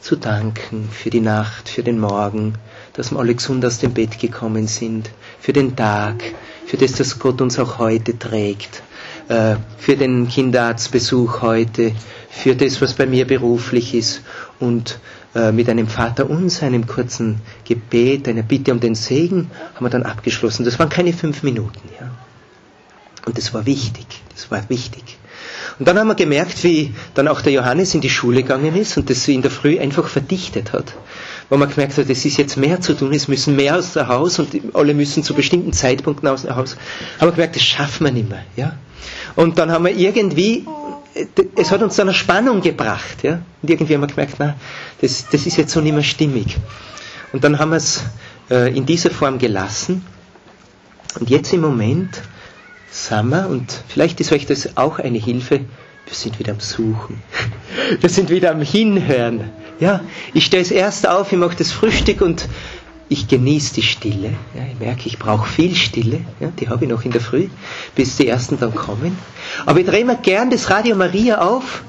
[0.00, 2.54] zu danken für die Nacht, für den Morgen,
[2.94, 6.24] dass wir alle gesund aus dem Bett gekommen sind, für den Tag,
[6.66, 8.82] für das, dass Gott uns auch heute trägt,
[9.28, 11.92] äh, für den Kinderarztbesuch heute,
[12.30, 14.22] für das, was bei mir beruflich ist
[14.58, 14.98] und
[15.52, 20.02] mit einem Vater uns, einem kurzen Gebet, einer Bitte um den Segen, haben wir dann
[20.02, 20.64] abgeschlossen.
[20.64, 21.80] Das waren keine fünf Minuten.
[22.00, 22.10] Ja.
[23.26, 25.18] Und das war wichtig, das war wichtig.
[25.78, 28.96] Und dann haben wir gemerkt, wie dann auch der Johannes in die Schule gegangen ist
[28.96, 30.94] und das in der Früh einfach verdichtet hat.
[31.48, 34.08] Wo man gemerkt hat, es ist jetzt mehr zu tun, es müssen mehr aus der
[34.08, 36.76] Haus und alle müssen zu bestimmten Zeitpunkten aus dem Haus.
[37.18, 38.42] Haben wir gemerkt, das schaffen wir nicht mehr.
[38.56, 38.76] Ja?
[39.36, 40.66] Und dann haben wir irgendwie
[41.56, 43.22] es hat uns zu einer Spannung gebracht.
[43.22, 43.40] Ja?
[43.62, 44.54] Und irgendwie haben wir gemerkt, na,
[45.00, 46.56] das, das ist jetzt so nicht mehr stimmig.
[47.32, 48.04] Und dann haben wir es
[48.50, 50.04] äh, in dieser Form gelassen.
[51.18, 52.20] Und jetzt im Moment
[52.90, 55.60] sind wir, und vielleicht ist euch das auch eine Hilfe,
[56.06, 57.22] wir sind wieder am Suchen.
[58.00, 59.50] Wir sind wieder am Hinhören.
[59.78, 60.00] Ja,
[60.34, 62.48] ich stehe es erst auf, ich mache das Frühstück und
[63.10, 64.34] ich genieße die Stille.
[64.54, 66.20] Ja, ich merke, ich brauche viel Stille.
[66.38, 67.48] Ja, die habe ich noch in der Früh,
[67.96, 69.18] bis die ersten dann kommen.
[69.66, 71.82] Aber ich drehe mir gern das Radio Maria auf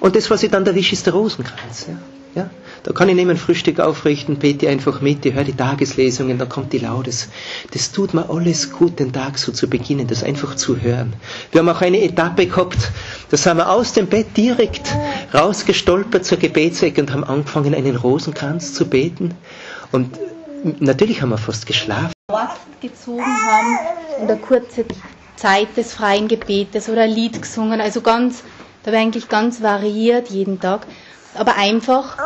[0.00, 1.86] und das, was ich dann erwische, ist der Rosenkranz.
[1.88, 2.50] Ja, ja,
[2.82, 6.44] da kann ich neben ein Frühstück aufrichten, bete einfach mit, ich höre die Tageslesungen, da
[6.44, 7.30] kommt die Laudes.
[7.70, 11.14] Das tut mir alles gut, den Tag so zu beginnen, das einfach zu hören.
[11.52, 12.92] Wir haben auch eine Etappe gehabt,
[13.30, 14.94] da sind wir aus dem Bett direkt
[15.32, 19.32] rausgestolpert zur Gebetsecke und haben angefangen, einen Rosenkranz zu beten.
[19.90, 20.18] Und
[20.80, 22.12] natürlich haben wir fast geschlafen.
[22.80, 23.78] gezogen haben
[24.24, 24.84] oder kurze
[25.36, 28.42] Zeit des freien Gebetes oder ein Lied gesungen, also ganz,
[28.82, 30.86] da war eigentlich ganz variiert jeden Tag,
[31.34, 32.16] aber einfach,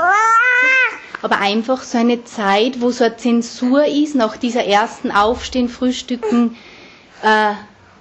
[1.23, 6.57] aber einfach so eine Zeit, wo so eine Zensur ist, nach dieser ersten Aufstehen, Frühstücken,
[7.23, 7.53] äh,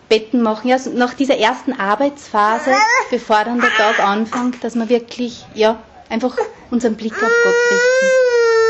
[0.09, 2.71] Betten machen, ja, nach dieser ersten Arbeitsphase,
[3.11, 5.77] bevor dann der Tag anfängt, dass wir wirklich, ja,
[6.09, 6.35] einfach
[6.71, 8.68] unseren Blick auf Gott richten.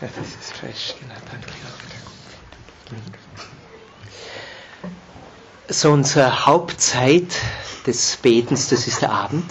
[0.00, 1.48] Ja, das ist falsch, genau, danke.
[5.68, 7.28] So unsere Hauptzeit
[7.86, 9.50] des Betens, das ist der Abend.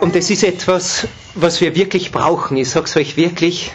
[0.00, 2.56] Und das ist etwas, was wir wirklich brauchen.
[2.56, 3.72] Ich sage es euch wirklich.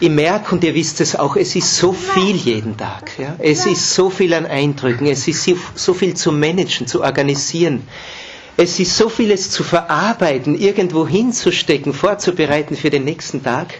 [0.00, 3.18] Ich merke, und ihr wisst es auch, es ist so viel jeden Tag.
[3.18, 3.36] Ja?
[3.38, 7.86] Es ist so viel an Eindrücken, es ist so viel zu managen, zu organisieren.
[8.58, 13.74] Es ist so vieles zu verarbeiten, irgendwo hinzustecken, vorzubereiten für den nächsten Tag.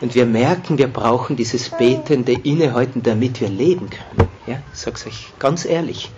[0.00, 4.28] Und wir merken, wir brauchen dieses betende Innehalten, damit wir leben können.
[4.46, 6.10] Ja, ich sag's euch ganz ehrlich.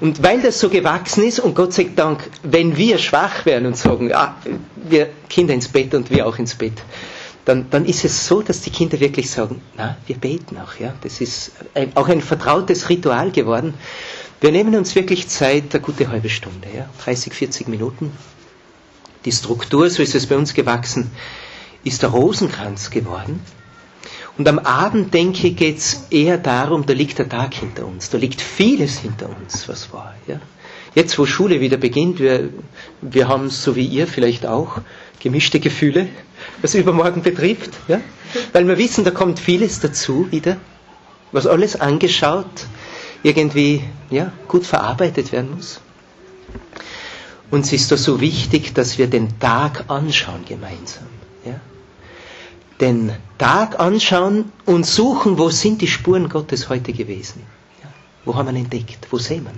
[0.00, 3.76] Und weil das so gewachsen ist, und Gott sei Dank, wenn wir schwach werden und
[3.76, 4.34] sagen, ah,
[4.76, 6.74] wir Kinder ins Bett und wir auch ins Bett,
[7.44, 10.94] dann, dann ist es so, dass die Kinder wirklich sagen, na, wir beten auch, ja.
[11.02, 13.74] Das ist ein, auch ein vertrautes Ritual geworden.
[14.40, 16.88] Wir nehmen uns wirklich Zeit, eine gute halbe Stunde, ja.
[17.04, 18.12] 30, 40 Minuten.
[19.26, 21.10] Die Struktur, so ist es bei uns gewachsen,
[21.84, 23.40] ist der Rosenkranz geworden.
[24.38, 28.08] Und am Abend, denke ich, geht es eher darum, da liegt der Tag hinter uns,
[28.08, 30.14] da liegt vieles hinter uns, was war.
[30.26, 30.40] Ja?
[30.94, 32.48] Jetzt, wo Schule wieder beginnt, wir,
[33.02, 34.78] wir haben, so wie ihr vielleicht auch,
[35.20, 36.08] gemischte Gefühle,
[36.62, 38.00] was übermorgen betrifft, ja?
[38.52, 40.56] weil wir wissen, da kommt vieles dazu wieder,
[41.32, 42.46] was alles angeschaut,
[43.22, 45.80] irgendwie ja, gut verarbeitet werden muss.
[47.50, 51.06] Uns ist da so wichtig, dass wir den Tag anschauen gemeinsam.
[51.44, 51.60] Ja?
[52.80, 57.42] Den Tag anschauen und suchen, wo sind die Spuren Gottes heute gewesen.
[57.82, 57.88] Ja?
[58.24, 59.08] Wo haben wir entdeckt?
[59.10, 59.52] Wo sehen wir?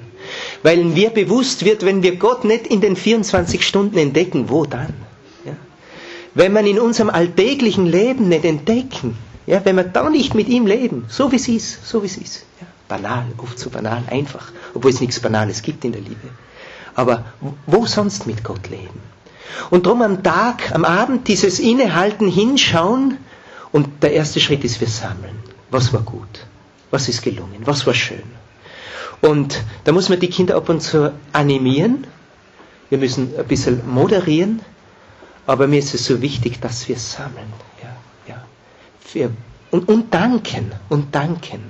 [0.62, 4.94] Weil mir bewusst wird, wenn wir Gott nicht in den 24 Stunden entdecken, wo dann?
[5.44, 5.52] Ja?
[6.34, 10.66] Wenn wir in unserem alltäglichen Leben nicht entdecken, ja, wenn wir da nicht mit ihm
[10.66, 12.46] leben, so wie es ist, so wie es ist.
[12.60, 12.66] Ja?
[12.88, 16.28] Banal, oft so banal, einfach, obwohl es nichts Banales gibt in der Liebe.
[16.94, 17.24] Aber
[17.66, 19.00] wo sonst mit Gott leben?
[19.70, 23.18] Und darum am Tag, am Abend dieses Innehalten, Hinschauen
[23.70, 25.36] und der erste Schritt ist, wir sammeln.
[25.70, 26.46] Was war gut?
[26.90, 27.62] Was ist gelungen?
[27.64, 28.22] Was war schön?
[29.20, 32.06] Und da muss man die Kinder ab und zu animieren.
[32.90, 34.60] Wir müssen ein bisschen moderieren.
[35.46, 37.52] Aber mir ist es so wichtig, dass wir sammeln.
[37.82, 38.42] Ja, ja.
[39.12, 39.30] Wir,
[39.70, 40.72] und, und danken.
[40.88, 41.62] Und danken.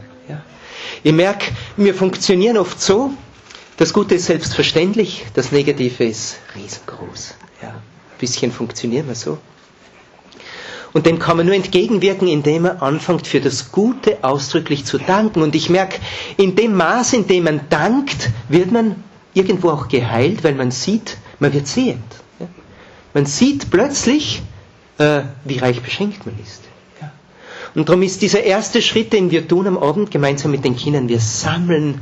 [1.03, 3.13] Ich merke, wir funktionieren oft so,
[3.77, 7.35] das Gute ist selbstverständlich, das Negative ist riesengroß.
[7.63, 9.39] Ja, ein bisschen funktionieren wir so.
[10.93, 15.43] Und dem kann man nur entgegenwirken, indem man anfängt, für das Gute ausdrücklich zu danken.
[15.43, 15.99] Und ich merke,
[16.37, 21.17] in dem Maß, in dem man dankt, wird man irgendwo auch geheilt, weil man sieht,
[21.39, 22.05] man wird sehend.
[22.39, 22.47] Ja?
[23.15, 24.43] Man sieht plötzlich,
[24.99, 26.63] äh, wie reich beschenkt man ist.
[27.75, 31.09] Und darum ist dieser erste Schritt, den wir tun am Abend gemeinsam mit den Kindern,
[31.09, 32.01] wir sammeln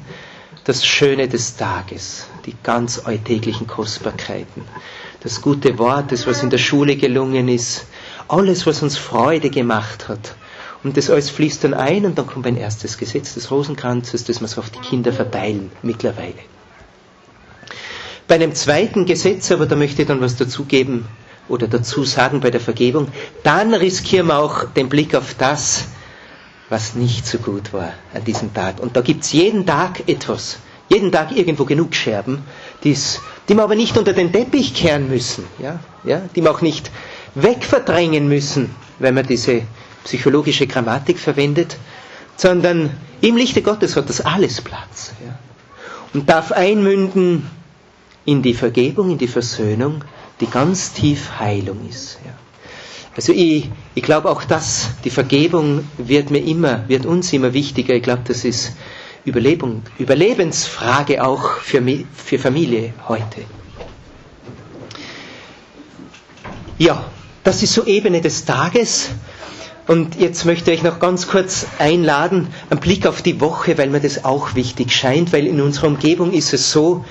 [0.64, 4.62] das Schöne des Tages, die ganz alltäglichen Kostbarkeiten,
[5.22, 7.86] das gute Wort, das, was in der Schule gelungen ist,
[8.28, 10.34] alles, was uns Freude gemacht hat.
[10.82, 14.40] Und das alles fließt dann ein und dann kommt ein erstes Gesetz des Rosenkranzes, das
[14.40, 16.34] wir so auf die Kinder verteilen mittlerweile.
[18.26, 21.06] Bei einem zweiten Gesetz, aber da möchte ich dann was dazugeben
[21.50, 23.08] oder dazu sagen bei der Vergebung,
[23.42, 25.84] dann riskieren wir auch den Blick auf das,
[26.68, 28.80] was nicht so gut war an diesem Tag.
[28.80, 30.58] Und da gibt's jeden Tag etwas,
[30.88, 32.42] jeden Tag irgendwo genug Scherben,
[32.84, 36.60] die's, die wir aber nicht unter den Teppich kehren müssen, ja, ja, die wir auch
[36.62, 36.90] nicht
[37.34, 39.62] wegverdrängen müssen, wenn man diese
[40.04, 41.76] psychologische Grammatik verwendet,
[42.36, 45.38] sondern im Lichte Gottes hat das alles Platz ja,
[46.14, 47.50] und darf einmünden
[48.24, 50.04] in die Vergebung, in die Versöhnung,
[50.40, 52.18] die ganz tief Heilung ist.
[52.24, 52.32] Ja.
[53.16, 57.94] Also ich, ich glaube auch das, die Vergebung wird mir immer, wird uns immer wichtiger.
[57.94, 58.72] Ich glaube, das ist
[59.24, 61.82] Überlebung, Überlebensfrage auch für,
[62.14, 63.42] für Familie heute.
[66.78, 67.04] Ja,
[67.44, 69.10] das ist so Ebene des Tages.
[69.86, 74.00] Und jetzt möchte ich noch ganz kurz einladen, einen Blick auf die Woche, weil mir
[74.00, 77.04] das auch wichtig scheint, weil in unserer Umgebung ist es so,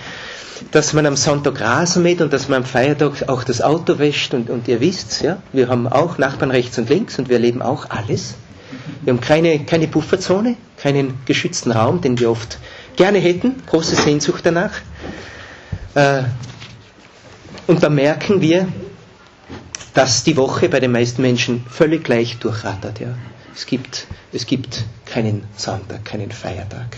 [0.72, 4.34] dass man am Sonntag Rasen mäht und dass man am Feiertag auch das Auto wäscht
[4.34, 7.62] und, und ihr wisst, ja, wir haben auch Nachbarn rechts und links und wir erleben
[7.62, 8.36] auch alles.
[9.02, 12.60] Wir haben keine, keine Pufferzone, keinen geschützten Raum, den wir oft
[12.96, 14.72] gerne hätten, große Sehnsucht danach.
[15.96, 16.24] Äh,
[17.68, 18.68] und da merken wir,
[19.94, 23.00] dass die Woche bei den meisten Menschen völlig gleich durchrattert.
[23.00, 23.16] Ja.
[23.56, 26.98] Es, gibt, es gibt keinen Sonntag, keinen Feiertag.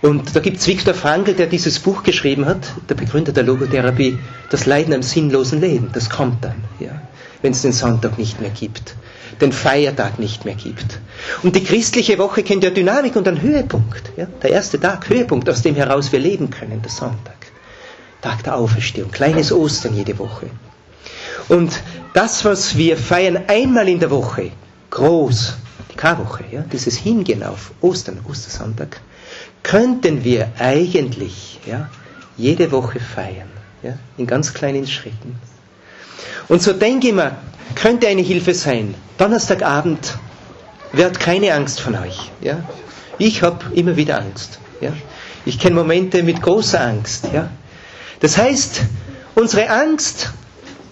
[0.00, 4.18] Und da gibt es Viktor Frankl, der dieses Buch geschrieben hat, der Begründer der Logotherapie,
[4.50, 5.90] das Leiden am sinnlosen Leben.
[5.92, 7.02] Das kommt dann, ja,
[7.42, 8.94] wenn es den Sonntag nicht mehr gibt,
[9.40, 11.00] den Feiertag nicht mehr gibt.
[11.42, 14.12] Und die christliche Woche kennt ja Dynamik und einen Höhepunkt.
[14.16, 17.34] Ja, der erste Tag, Höhepunkt, aus dem heraus wir leben können, der Sonntag.
[18.20, 20.46] Tag der Auferstehung, kleines Ostern jede Woche.
[21.48, 21.72] Und
[22.14, 24.52] das, was wir feiern einmal in der Woche,
[24.90, 25.54] groß,
[25.92, 29.00] die Karwoche, ja, dieses Hingehen auf Ostern, Ostersonntag,
[29.62, 31.90] könnten wir eigentlich ja,
[32.36, 33.50] jede Woche feiern,
[33.82, 35.36] ja, in ganz kleinen Schritten.
[36.48, 37.36] Und so denke ich mir,
[37.74, 38.94] könnte eine Hilfe sein.
[39.18, 40.16] Donnerstagabend
[40.92, 42.30] wird keine Angst von euch.
[42.40, 42.62] Ja?
[43.18, 44.58] Ich habe immer wieder Angst.
[44.80, 44.92] Ja?
[45.44, 47.28] Ich kenne Momente mit großer Angst.
[47.32, 47.50] Ja?
[48.20, 48.82] Das heißt,
[49.34, 50.32] unsere Angst,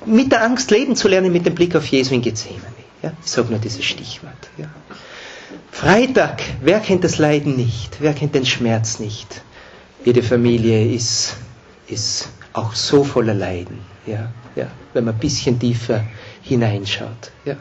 [0.04, 2.62] mit der Angst leben zu lernen, mit dem Blick auf Jesu in Gethsemane.
[3.02, 3.12] Ja?
[3.24, 4.32] Ich sage nur dieses Stichwort.
[4.58, 4.66] Ja?
[5.76, 7.98] Freitag, wer kennt das Leiden nicht?
[8.00, 9.42] Wer kennt den Schmerz nicht?
[10.06, 11.36] Jede Familie ist,
[11.86, 16.02] ist auch so voller Leiden, ja, ja, wenn man ein bisschen tiefer
[16.40, 17.30] hineinschaut.
[17.44, 17.56] Ja.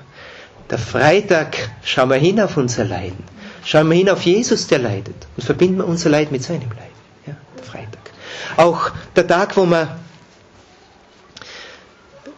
[0.70, 3.22] Der Freitag, schauen wir hin auf unser Leiden.
[3.66, 5.28] Schauen wir hin auf Jesus, der leidet.
[5.36, 6.96] Und verbinden wir unser Leid mit seinem Leid.
[7.28, 8.12] Ja, der Freitag.
[8.56, 9.90] Auch der Tag, wo man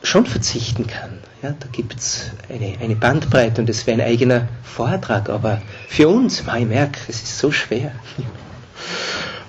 [0.02, 1.20] schon verzichten kann.
[1.44, 5.30] Ja, da gibt es eine, eine Bandbreite und das wäre ein eigener Vortrag.
[5.30, 7.92] Aber für uns, ich merke, es ist so schwer.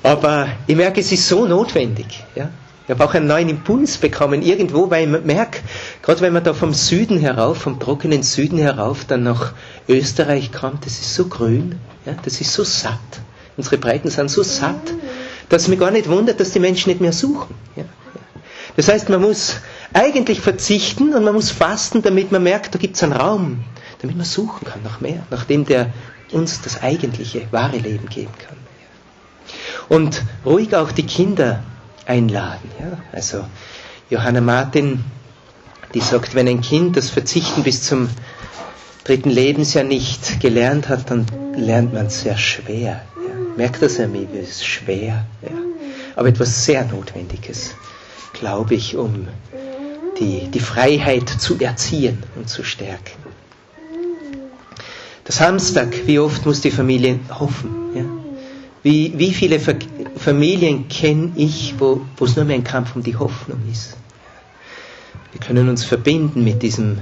[0.03, 2.24] Aber ich merke, es ist so notwendig.
[2.35, 2.51] Ja.
[2.85, 5.61] Ich habe auch einen neuen Impuls bekommen, irgendwo, weil ich merke,
[6.03, 9.53] gerade wenn man da vom Süden herauf, vom trockenen Süden herauf, dann nach
[9.88, 12.98] Österreich kommt, das ist so grün, ja, das ist so satt.
[13.59, 14.94] Unsere Breiten sind so satt,
[15.51, 17.55] dass mich gar nicht wundert, dass die Menschen nicht mehr suchen.
[17.77, 17.85] Ja.
[18.77, 19.57] Das heißt, man muss
[19.92, 23.64] eigentlich verzichten und man muss fasten, damit man merkt, da gibt es einen Raum,
[24.01, 25.92] damit man suchen kann nach mehr, nach dem, der
[26.33, 28.57] uns das eigentliche, wahre Leben geben kann.
[29.88, 31.62] Und ruhig auch die Kinder
[32.07, 32.70] einladen.
[32.79, 32.98] Ja?
[33.12, 33.44] Also
[34.11, 35.05] Johanna Martin,
[35.94, 38.11] die sagt, wenn ein Kind das Verzichten bis zum
[39.05, 43.01] dritten Lebensjahr nicht gelernt hat, dann lernt man es sehr schwer.
[43.16, 43.35] Ja?
[43.57, 45.24] Merkt das ja mir, es ist schwer.
[45.42, 45.57] Ja?
[46.14, 47.74] Aber etwas sehr Notwendiges,
[48.35, 49.29] glaube ich, um
[50.19, 53.19] die, die Freiheit zu erziehen und zu stärken.
[55.25, 57.71] Das Samstag, wie oft muss die Familie hoffen?
[57.95, 58.05] Ja?
[58.83, 59.61] Wie, wie viele
[60.17, 63.97] Familien kenne ich, wo, wo es nur mehr ein Kampf um die Hoffnung ist?
[65.33, 67.01] Wir können uns verbinden mit diesem,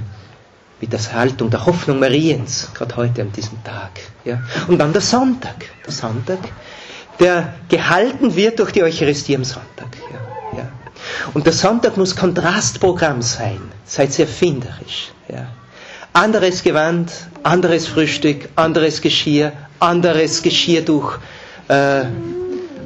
[0.81, 3.91] mit der Haltung der Hoffnung Mariens, gerade heute an diesem Tag.
[4.25, 4.41] Ja?
[4.67, 6.39] Und dann der Sonntag, der Sonntag,
[7.19, 9.87] der gehalten wird durch die Eucharistie am Sonntag.
[11.33, 13.59] Und der Sonntag muss Kontrastprogramm sein.
[13.85, 15.11] Seid sehr erfinderisch.
[15.29, 15.47] Ja?
[16.13, 17.11] Anderes Gewand,
[17.43, 21.19] anderes Frühstück, anderes Geschirr, anderes Geschirrtuch
[21.67, 22.05] äh,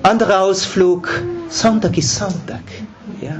[0.03, 1.09] anderer Ausflug,
[1.49, 2.61] Sonntag ist Sonntag.
[3.21, 3.35] Ja.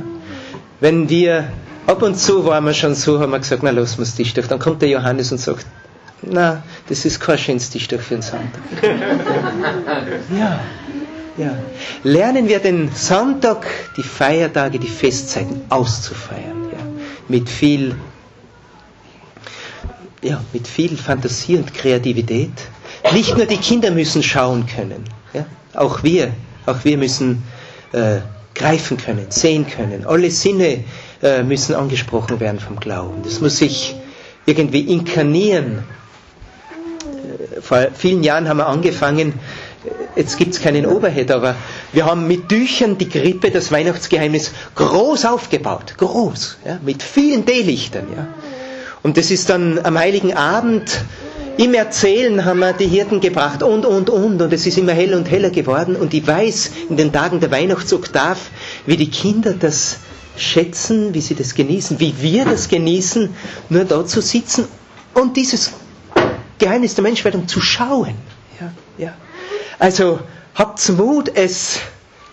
[0.79, 1.45] Wenn wir,
[1.87, 4.47] ab und zu waren wir schon so, haben wir gesagt, na wir das Tischtuch.
[4.47, 5.65] Dann kommt der Johannes und sagt,
[6.21, 8.61] na, das ist kein schönes Tischtuch für den Sonntag.
[10.37, 10.59] ja,
[11.37, 11.57] ja.
[12.03, 13.65] Lernen wir den Sonntag,
[13.97, 16.69] die Feiertage, die Festzeiten auszufeiern.
[16.71, 16.79] Ja.
[17.27, 17.95] Mit viel,
[20.21, 22.51] ja, mit viel Fantasie und Kreativität.
[23.13, 25.03] Nicht nur die Kinder müssen schauen können.
[25.33, 25.45] Ja?
[25.73, 26.31] Auch wir,
[26.65, 27.43] auch wir müssen
[27.93, 28.19] äh,
[28.53, 30.05] greifen können, sehen können.
[30.05, 30.83] Alle Sinne
[31.23, 33.23] äh, müssen angesprochen werden vom Glauben.
[33.23, 33.95] Das muss sich
[34.45, 35.83] irgendwie inkarnieren.
[37.57, 39.33] Äh, vor vielen Jahren haben wir angefangen,
[40.15, 41.55] jetzt gibt es keinen Overhead, aber
[41.93, 45.95] wir haben mit Tüchern die Grippe, das Weihnachtsgeheimnis, groß aufgebaut.
[45.97, 48.07] Groß, ja, mit vielen D-Lichtern.
[48.15, 48.27] Ja.
[49.03, 51.01] Und das ist dann am Heiligen Abend
[51.57, 54.41] im Erzählen haben wir die Hirten gebracht und, und, und.
[54.41, 55.95] Und es ist immer heller und heller geworden.
[55.95, 58.39] Und ich weiß in den Tagen der Weihnachtsoktav,
[58.85, 59.97] wie die Kinder das
[60.37, 63.29] schätzen, wie sie das genießen, wie wir das genießen,
[63.69, 64.65] nur da zu sitzen
[65.13, 65.71] und dieses
[66.57, 68.15] Geheimnis der Menschwerdung zu schauen.
[68.59, 69.13] Ja, ja.
[69.81, 70.19] Also
[70.53, 71.79] habt Mut, es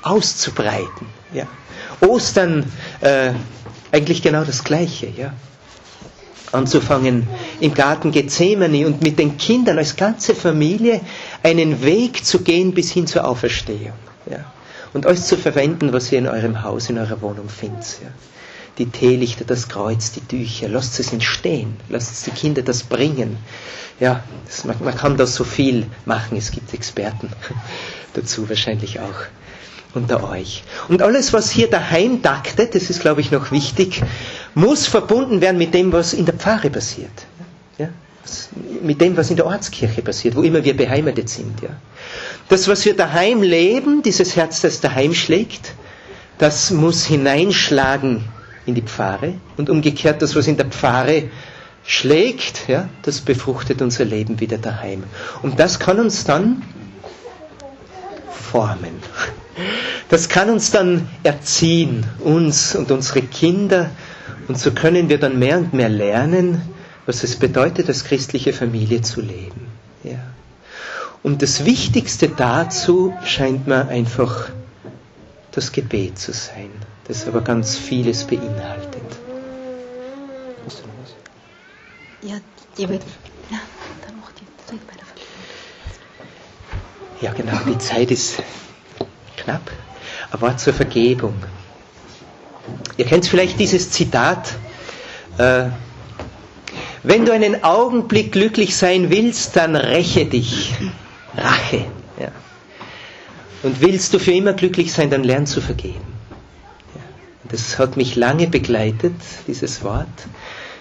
[0.03, 1.07] auszubreiten.
[1.33, 1.45] Ja.
[2.07, 3.33] Ostern äh,
[3.91, 5.07] eigentlich genau das Gleiche.
[5.17, 5.33] Ja
[6.53, 7.27] anzufangen
[7.61, 11.03] im Garten Gethsemane und mit den Kindern als ganze Familie
[11.43, 13.93] einen Weg zu gehen bis hin zur Auferstehung.
[14.31, 14.51] Ja.
[14.95, 17.99] Und alles zu verwenden, was ihr in eurem Haus, in eurer Wohnung findet.
[18.03, 18.09] Ja.
[18.79, 23.37] Die Teelichter, das Kreuz, die Tücher, lasst es entstehen, lasst die Kinder das bringen.
[23.99, 27.31] Ja, das, man, man kann da so viel machen, es gibt Experten
[28.15, 29.27] dazu wahrscheinlich auch
[29.95, 30.63] unter euch.
[30.89, 34.03] Und alles, was hier daheim taktet, das ist, glaube ich, noch wichtig,
[34.55, 37.11] muss verbunden werden mit dem, was in der Pfarre passiert.
[37.79, 37.89] Ja?
[38.83, 41.61] Mit dem, was in der Ortskirche passiert, wo immer wir beheimatet sind.
[41.63, 41.71] Ja?
[42.49, 45.73] Das, was wir daheim leben, dieses Herz, das daheim schlägt,
[46.39, 48.25] das muss hineinschlagen
[48.69, 51.31] in die Pfarre und umgekehrt das, was in der Pfarre
[51.85, 55.05] schlägt, ja, das befruchtet unser Leben wieder daheim.
[55.43, 56.63] Und das kann uns dann
[58.31, 59.03] formen.
[60.11, 63.91] Das kann uns dann erziehen, uns und unsere Kinder.
[64.49, 66.61] Und so können wir dann mehr und mehr lernen,
[67.07, 69.67] was es bedeutet, als christliche Familie zu leben.
[70.05, 70.19] Ja.
[71.23, 74.51] Und das Wichtigste dazu scheint mir einfach
[75.53, 76.71] das Gebet zu sein,
[77.09, 79.03] das aber ganz vieles beinhaltet.
[79.03, 81.15] Du noch was?
[82.23, 82.37] Ja,
[82.77, 83.01] ich will,
[83.51, 83.59] na,
[84.07, 84.45] dann mach die,
[84.77, 85.07] bei der
[87.21, 88.43] Ja, genau, die Zeit ist
[89.37, 89.71] knapp.
[90.31, 91.35] Ein Wort zur Vergebung.
[92.99, 94.53] Ihr kennt vielleicht dieses Zitat.
[95.39, 95.71] Äh,
[97.03, 100.75] wenn du einen Augenblick glücklich sein willst, dann räche dich.
[101.37, 101.87] Rache.
[102.21, 102.29] Ja.
[103.63, 106.08] Und willst du für immer glücklich sein, dann lern zu vergeben.
[107.51, 109.15] Das hat mich lange begleitet,
[109.47, 110.07] dieses Wort.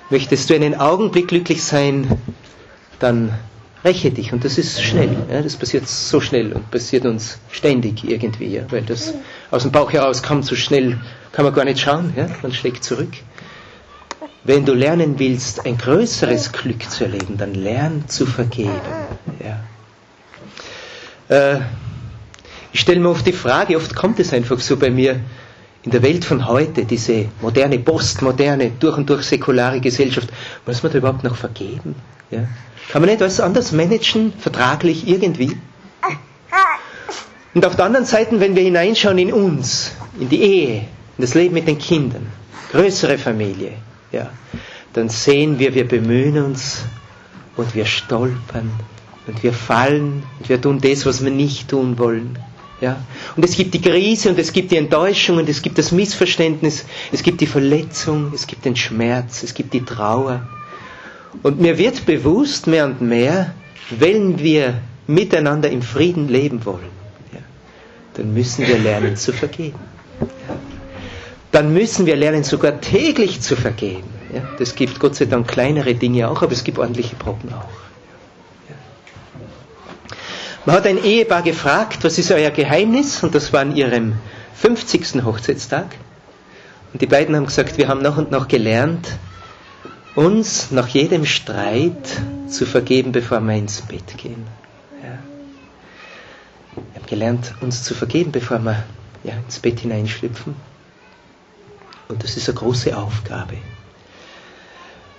[0.10, 2.20] Möchtest du einen Augenblick glücklich sein,
[3.00, 3.34] dann
[3.84, 4.34] räche dich.
[4.34, 5.16] Und das ist schnell.
[5.32, 9.14] Ja, das passiert so schnell und passiert uns ständig irgendwie, ja, weil das
[9.52, 11.00] aus dem Bauch heraus kommt so schnell,
[11.32, 12.14] kann man gar nicht schauen.
[12.16, 13.14] Ja, man schlägt zurück.
[14.44, 18.72] Wenn du lernen willst, ein größeres Glück zu erleben, dann lern zu vergeben.
[19.44, 19.60] Ja.
[21.36, 21.60] Äh,
[22.72, 25.20] ich stelle mir oft die Frage, oft kommt es einfach so bei mir,
[25.84, 30.30] in der Welt von heute, diese moderne, postmoderne, durch und durch säkulare Gesellschaft,
[30.66, 31.96] muss man da überhaupt noch vergeben?
[32.32, 32.48] Ja?
[32.90, 35.58] Kann man nicht alles anders managen, vertraglich irgendwie?
[37.54, 40.76] Und auf der anderen Seite, wenn wir hineinschauen in uns, in die Ehe,
[41.18, 42.28] in das Leben mit den Kindern,
[42.72, 43.74] größere Familie,
[44.12, 44.30] ja,
[44.94, 46.84] dann sehen wir, wir bemühen uns
[47.56, 48.72] und wir stolpern
[49.26, 52.38] und wir fallen und wir tun das, was wir nicht tun wollen.
[52.82, 52.98] Ja?
[53.36, 56.86] Und es gibt die Krise und es gibt die Enttäuschung und es gibt das Missverständnis,
[57.12, 60.48] es gibt die Verletzung, es gibt den Schmerz, es gibt die Trauer.
[61.44, 63.54] Und mir wird bewusst mehr und mehr,
[63.90, 66.90] wenn wir miteinander im Frieden leben wollen,
[67.34, 67.40] ja,
[68.16, 69.80] dann müssen wir lernen zu vergeben.
[70.22, 70.56] Ja.
[71.52, 74.04] Dann müssen wir lernen sogar täglich zu vergeben.
[74.34, 74.42] Ja.
[74.60, 77.87] Das gibt Gott sei Dank kleinere Dinge auch, aber es gibt ordentliche Brocken auch.
[80.68, 83.24] Man hat ein Ehepaar gefragt, was ist euer Geheimnis?
[83.24, 84.16] Und das war an ihrem
[84.56, 85.24] 50.
[85.24, 85.96] Hochzeitstag.
[86.92, 89.08] Und die beiden haben gesagt, wir haben noch und noch gelernt,
[90.14, 94.46] uns nach jedem Streit zu vergeben, bevor wir ins Bett gehen.
[95.02, 95.20] Ja.
[96.76, 98.84] Wir haben gelernt, uns zu vergeben, bevor wir
[99.24, 100.54] ja, ins Bett hineinschlüpfen.
[102.10, 103.54] Und das ist eine große Aufgabe.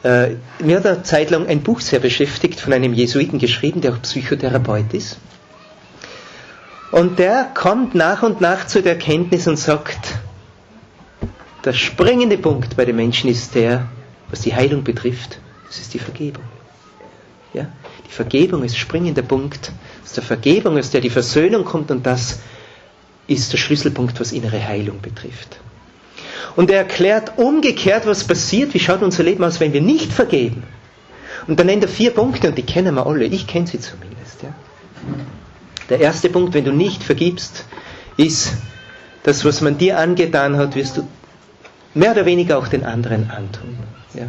[0.03, 3.95] Äh, mir hat eine Zeit lang ein Buch sehr beschäftigt, von einem Jesuiten geschrieben, der
[3.95, 5.17] auch Psychotherapeut ist.
[6.91, 10.14] Und der kommt nach und nach zu der Erkenntnis und sagt,
[11.64, 13.89] der springende Punkt bei den Menschen ist der,
[14.30, 16.45] was die Heilung betrifft, das ist die Vergebung.
[17.53, 17.66] Ja?
[18.07, 19.72] Die Vergebung ist springender Punkt,
[20.03, 22.41] aus der Vergebung, aus der die Versöhnung kommt und das
[23.26, 25.61] ist der Schlüsselpunkt, was innere Heilung betrifft.
[26.57, 30.62] Und er erklärt umgekehrt, was passiert, wie schaut unser Leben aus, wenn wir nicht vergeben.
[31.47, 34.43] Und dann nennt er vier Punkte und die kennen wir alle, ich kenne sie zumindest.
[34.43, 34.55] Ja?
[35.89, 37.64] Der erste Punkt, wenn du nicht vergibst,
[38.16, 38.53] ist,
[39.22, 41.09] das, was man dir angetan hat, wirst du
[41.95, 43.76] mehr oder weniger auch den anderen antun.
[44.14, 44.26] Ja.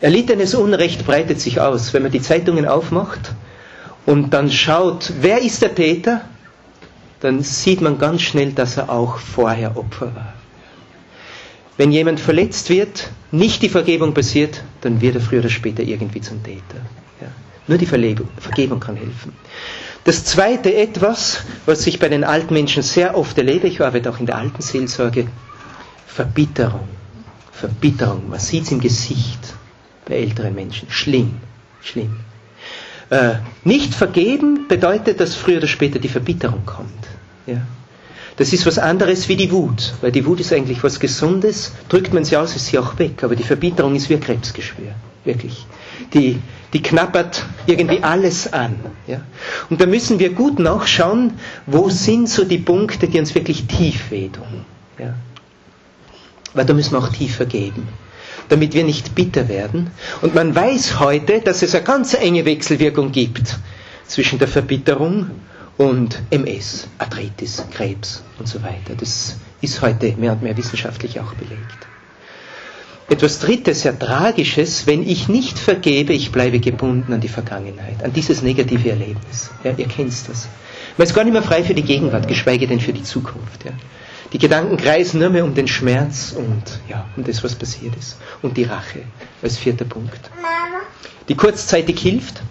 [0.00, 1.92] Erlittenes Unrecht breitet sich aus.
[1.92, 3.32] Wenn man die Zeitungen aufmacht
[4.06, 6.22] und dann schaut, wer ist der Täter,
[7.20, 10.34] dann sieht man ganz schnell, dass er auch vorher Opfer war.
[11.76, 16.20] Wenn jemand verletzt wird, nicht die Vergebung passiert, dann wird er früher oder später irgendwie
[16.20, 16.80] zum Täter.
[17.68, 19.32] Nur die Vergebung kann helfen.
[20.04, 24.18] Das zweite etwas, was ich bei den alten Menschen sehr oft erlebe, ich arbeite auch
[24.18, 25.28] in der alten Seelsorge,
[26.06, 26.88] Verbitterung.
[27.52, 29.54] Verbitterung, man sieht es im Gesicht
[30.06, 30.88] bei älteren Menschen.
[30.90, 31.36] Schlimm,
[31.82, 32.16] schlimm.
[33.10, 37.08] Äh, nicht vergeben bedeutet, dass früher oder später die Verbitterung kommt.
[37.46, 37.62] Ja?
[38.36, 41.72] Das ist was anderes wie die Wut, weil die Wut ist eigentlich was Gesundes.
[41.88, 43.24] Drückt man sie aus, ist sie auch weg.
[43.24, 44.92] Aber die Verbitterung ist wie ein Krebsgeschwür,
[45.24, 45.66] wirklich.
[46.14, 46.40] Die,
[46.72, 48.76] die knappert irgendwie alles an.
[49.06, 49.20] Ja?
[49.70, 51.34] Und da müssen wir gut nachschauen,
[51.66, 54.64] wo sind so die Punkte, die uns wirklich tief wehtun.
[54.98, 55.14] Ja?
[56.54, 57.88] Weil da müssen wir auch tiefer geben,
[58.48, 59.90] damit wir nicht bitter werden.
[60.22, 63.56] Und man weiß heute, dass es eine ganz enge Wechselwirkung gibt
[64.06, 65.30] zwischen der Verbitterung
[65.76, 68.94] und MS, Arthritis, Krebs und so weiter.
[68.96, 71.87] Das ist heute mehr und mehr wissenschaftlich auch belegt.
[73.10, 78.12] Etwas Drittes, sehr Tragisches, wenn ich nicht vergebe, ich bleibe gebunden an die Vergangenheit, an
[78.12, 79.50] dieses negative Erlebnis.
[79.64, 80.46] Ja, ihr kennt das.
[80.98, 83.64] Man ist gar nicht mehr frei für die Gegenwart, geschweige denn für die Zukunft.
[83.64, 83.70] Ja.
[84.32, 88.18] Die Gedanken kreisen nur mehr um den Schmerz und ja, um das, was passiert ist.
[88.42, 89.00] Und die Rache
[89.42, 90.30] als vierter Punkt.
[91.28, 92.42] Die kurzzeitig hilft,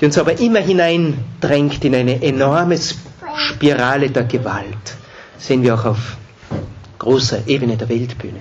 [0.00, 2.78] die uns aber immer hineindrängt in eine enorme
[3.36, 4.96] Spirale der Gewalt.
[5.38, 6.16] Sehen wir auch auf
[6.98, 8.40] großer Ebene der Weltbühne.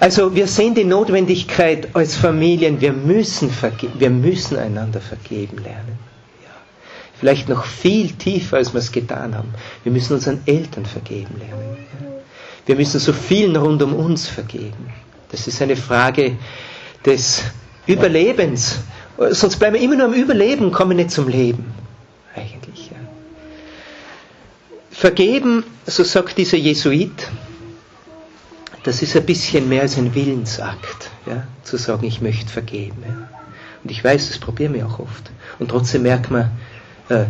[0.00, 3.50] Also wir sehen die Notwendigkeit als Familien, wir müssen,
[3.98, 5.98] wir müssen einander vergeben lernen.
[6.44, 6.50] Ja.
[7.18, 9.48] Vielleicht noch viel tiefer, als wir es getan haben.
[9.82, 11.76] Wir müssen unseren Eltern vergeben lernen.
[12.00, 12.06] Ja.
[12.66, 14.92] Wir müssen so vielen rund um uns vergeben.
[15.32, 16.36] Das ist eine Frage
[17.04, 17.42] des
[17.86, 18.78] Überlebens.
[19.30, 21.72] Sonst bleiben wir immer nur am Überleben, kommen nicht zum Leben.
[22.36, 22.90] Eigentlich.
[22.90, 22.96] Ja.
[24.92, 27.28] Vergeben, so sagt dieser Jesuit,
[28.88, 32.96] das ist ein bisschen mehr als ein Willensakt, ja, zu sagen, ich möchte vergeben.
[33.06, 33.28] Ja.
[33.84, 35.30] Und ich weiß, das probieren wir auch oft.
[35.58, 36.50] Und trotzdem merkt man,
[37.10, 37.26] äh,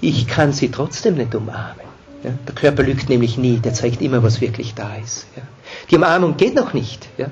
[0.00, 1.84] ich kann sie trotzdem nicht umarmen.
[2.22, 2.30] Ja.
[2.46, 5.26] Der Körper lügt nämlich nie, der zeigt immer, was wirklich da ist.
[5.36, 5.42] Ja.
[5.90, 7.06] Die Umarmung geht noch nicht.
[7.18, 7.30] Ja.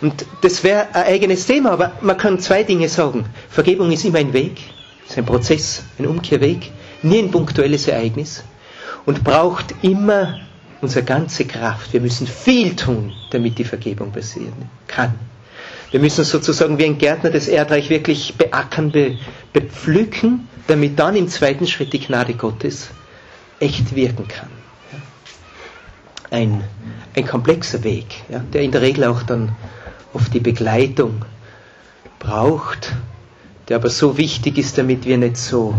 [0.00, 3.24] Und das wäre ein eigenes Thema, aber man kann zwei Dinge sagen.
[3.50, 4.60] Vergebung ist immer ein Weg,
[5.08, 6.70] ist ein Prozess, ein Umkehrweg,
[7.02, 8.44] nie ein punktuelles Ereignis
[9.06, 10.45] und braucht immer
[10.86, 11.92] unsere ganze Kraft.
[11.92, 15.14] Wir müssen viel tun, damit die Vergebung passieren kann.
[15.90, 19.18] Wir müssen sozusagen wie ein Gärtner das Erdreich wirklich beackern, be,
[19.52, 22.90] bepflücken, damit dann im zweiten Schritt die Gnade Gottes
[23.58, 24.48] echt wirken kann.
[26.30, 26.62] Ein,
[27.16, 29.56] ein komplexer Weg, ja, der in der Regel auch dann
[30.12, 31.24] oft die Begleitung
[32.20, 32.94] braucht,
[33.68, 35.74] der aber so wichtig ist, damit wir nicht so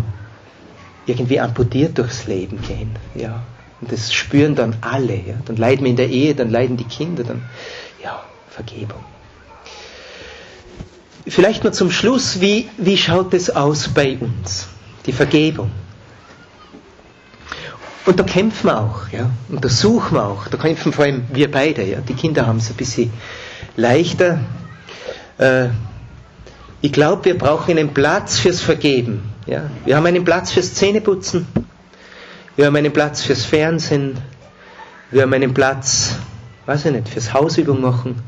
[1.05, 2.91] irgendwie amputiert durchs Leben gehen.
[3.16, 3.41] Ja.
[3.82, 5.15] Und das spüren dann alle.
[5.15, 5.36] Ja.
[5.45, 7.43] Dann leiden wir in der Ehe, dann leiden die Kinder, dann
[8.03, 9.03] ja, Vergebung.
[11.28, 14.67] Vielleicht nur zum Schluss, wie, wie schaut es aus bei uns?
[15.05, 15.71] Die Vergebung.
[18.05, 19.30] Und da kämpfen wir auch, ja.
[19.49, 20.47] Und da suchen wir auch.
[20.47, 21.99] Da kämpfen vor allem wir beide, ja.
[21.99, 23.11] Die Kinder haben es ein bisschen
[23.75, 24.39] leichter.
[25.38, 25.67] Äh,
[26.80, 29.23] ich glaube, wir brauchen einen Platz fürs Vergeben.
[29.45, 29.69] Ja?
[29.84, 31.47] Wir haben einen Platz fürs Zähneputzen.
[32.58, 34.18] Wir haben einen Platz fürs Fernsehen.
[35.12, 36.16] Wir haben einen Platz,
[36.66, 38.20] weiß ich nicht, fürs Hausübung machen.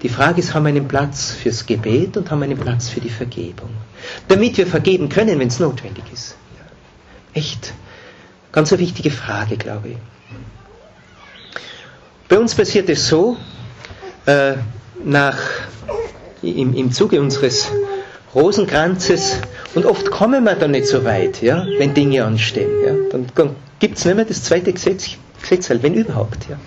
[0.00, 3.00] Die Frage ist, haben wir einen Platz fürs Gebet und haben wir einen Platz für
[3.00, 3.68] die Vergebung?
[4.28, 6.36] Damit wir vergeben können, wenn es notwendig ist.
[7.34, 7.74] Echt.
[8.50, 9.96] Ganz eine wichtige Frage, glaube ich.
[12.30, 13.36] Bei uns passiert es so,
[14.24, 14.54] äh,
[15.04, 15.36] nach,
[16.40, 17.70] im, im Zuge unseres
[18.34, 19.38] Rosenkranzes,
[19.74, 22.70] und oft kommen wir dann nicht so weit, ja, wenn Dinge anstehen.
[22.86, 22.94] Ja.
[23.10, 23.26] Dann
[23.78, 25.10] gibt es nicht mehr das zweite Gesetz,
[25.40, 26.48] Gesetz wenn überhaupt.
[26.48, 26.58] Ja.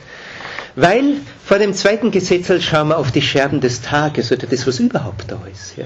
[0.75, 4.79] Weil vor dem zweiten Gesetz schauen wir auf die Scherben des Tages oder das, was
[4.79, 5.77] überhaupt da ist.
[5.77, 5.85] Ja.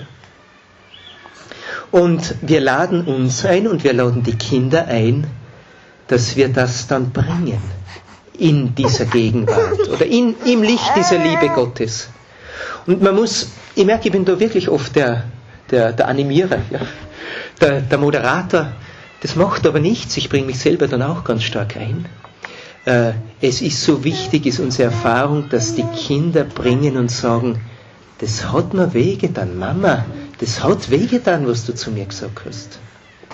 [1.92, 5.28] Und wir laden uns ein und wir laden die Kinder ein,
[6.08, 7.62] dass wir das dann bringen
[8.38, 12.10] in dieser Gegenwart oder in, im Licht dieser Liebe Gottes.
[12.86, 15.24] Und man muss, ich merke, ich bin da wirklich oft der,
[15.72, 16.80] der, der Animierer, ja.
[17.62, 18.74] der, der Moderator.
[19.24, 22.06] Das macht aber nichts, ich bringe mich selber dann auch ganz stark ein.
[22.84, 27.62] Äh, es ist so wichtig, ist unsere Erfahrung, dass die Kinder bringen und sagen,
[28.20, 30.04] das hat mir wehgetan, Mama,
[30.40, 32.80] das hat wehgetan, was du zu mir gesagt hast.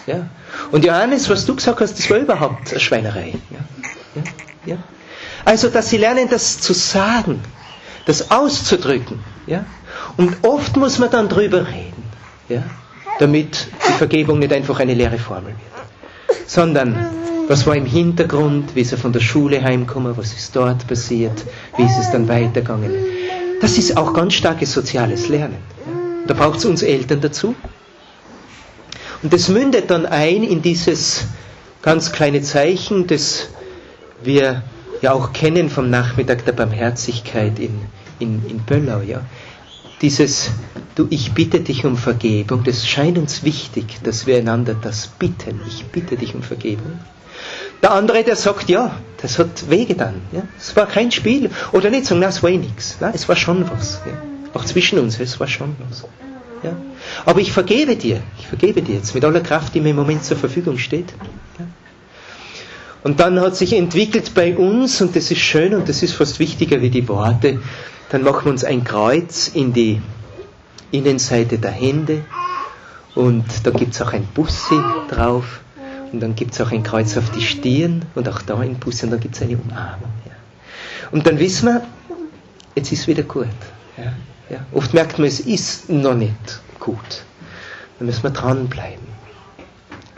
[0.06, 0.30] Ja?
[0.72, 3.34] Und Johannes, was du gesagt hast, das war überhaupt eine Schweinerei.
[3.50, 3.60] Ja?
[4.16, 4.74] Ja?
[4.74, 4.78] Ja?
[5.44, 7.42] Also, dass sie lernen, das zu sagen,
[8.06, 9.20] das auszudrücken.
[9.48, 9.66] Ja?
[10.18, 12.04] Und oft muss man dann drüber reden,
[12.48, 12.62] ja?
[13.18, 15.79] damit die Vergebung nicht einfach eine leere Formel wird,
[16.48, 16.96] sondern
[17.48, 21.44] was war im Hintergrund, wie er von der Schule heimgekommen, was ist dort passiert,
[21.78, 22.92] wie ist es dann weitergegangen.
[23.62, 25.58] Das ist auch ganz starkes soziales Lernen.
[26.28, 27.56] Da braucht es uns Eltern dazu.
[29.24, 31.26] Und das mündet dann ein in dieses
[31.82, 33.50] ganz kleine Zeichen, das
[34.24, 34.64] wir
[35.02, 37.82] ja auch kennen vom Nachmittag der Barmherzigkeit in,
[38.20, 39.02] in, in Böllau.
[39.02, 39.22] Ja.
[40.02, 40.52] Dieses,
[40.95, 45.60] du, ich bitte dich um Vergebung, das scheint uns wichtig, dass wir einander das bitten.
[45.68, 47.00] Ich bitte dich um Vergebung.
[47.82, 50.16] Der andere, der sagt, ja, das hat wehgetan.
[50.32, 50.43] Ja.
[50.58, 51.50] Es war kein Spiel.
[51.72, 52.97] Oder nicht sagen, na, es war eh nichts.
[53.00, 54.02] Nein, es war schon was.
[54.06, 54.14] Ja.
[54.54, 56.04] Auch zwischen uns, es war schon was.
[56.64, 56.76] Ja.
[57.26, 58.22] Aber ich vergebe dir.
[58.38, 61.14] Ich vergebe dir jetzt mit aller Kraft, die mir im Moment zur Verfügung steht.
[61.58, 61.66] Ja.
[63.04, 66.39] Und dann hat sich entwickelt bei uns, und das ist schön und das ist fast
[66.39, 67.60] wichtiger wie die Worte,
[68.10, 70.01] dann machen wir uns ein Kreuz in die
[70.91, 72.24] Innenseite der Hände
[73.16, 74.80] und da gibt es auch ein Bussi
[75.10, 75.62] drauf
[76.12, 79.05] und dann gibt es auch ein Kreuz auf die Stirn und auch da ein Bussi
[79.05, 80.12] und dann gibt es eine Umarmung.
[80.26, 80.32] Ja.
[81.12, 81.84] Und dann wissen wir,
[82.76, 83.47] jetzt ist wieder gut.
[83.97, 84.14] Ja.
[84.49, 84.66] Ja.
[84.74, 87.24] Oft merkt man, es ist noch nicht gut.
[87.99, 89.07] Dann müssen wir dranbleiben.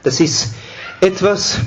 [0.04, 0.54] Das ist
[1.02, 1.60] etwas,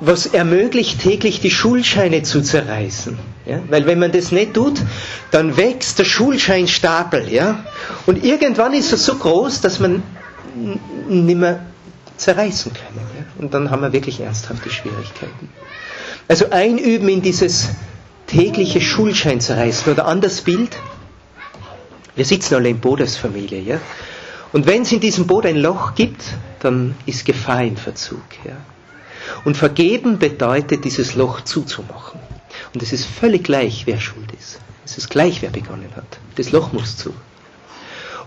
[0.00, 3.18] was ermöglicht, täglich die Schulscheine zu zerreißen.
[3.46, 3.60] Ja?
[3.68, 4.80] Weil wenn man das nicht tut,
[5.30, 7.28] dann wächst der Schulscheinstapel.
[7.32, 7.64] Ja?
[8.06, 10.02] Und irgendwann ist er so groß, dass man
[11.08, 11.60] nicht mehr
[12.16, 12.94] zerreißen kann.
[12.96, 13.24] Ja?
[13.38, 15.48] Und dann haben wir wirklich ernsthafte Schwierigkeiten.
[16.28, 17.70] Also einüben in dieses
[18.26, 19.92] tägliche Schulschein zerreißen.
[19.92, 20.76] Oder anders Bild,
[22.14, 23.60] wir sitzen alle im Boot als Familie.
[23.60, 23.80] Ja?
[24.52, 26.22] Und wenn es in diesem Boot ein Loch gibt,
[26.60, 28.22] dann ist Gefahr in Verzug.
[28.44, 28.56] Ja?
[29.44, 32.20] Und vergeben bedeutet, dieses Loch zuzumachen.
[32.74, 34.60] Und es ist völlig gleich, wer schuld ist.
[34.84, 36.18] Es ist gleich, wer begonnen hat.
[36.36, 37.14] Das Loch muss zu.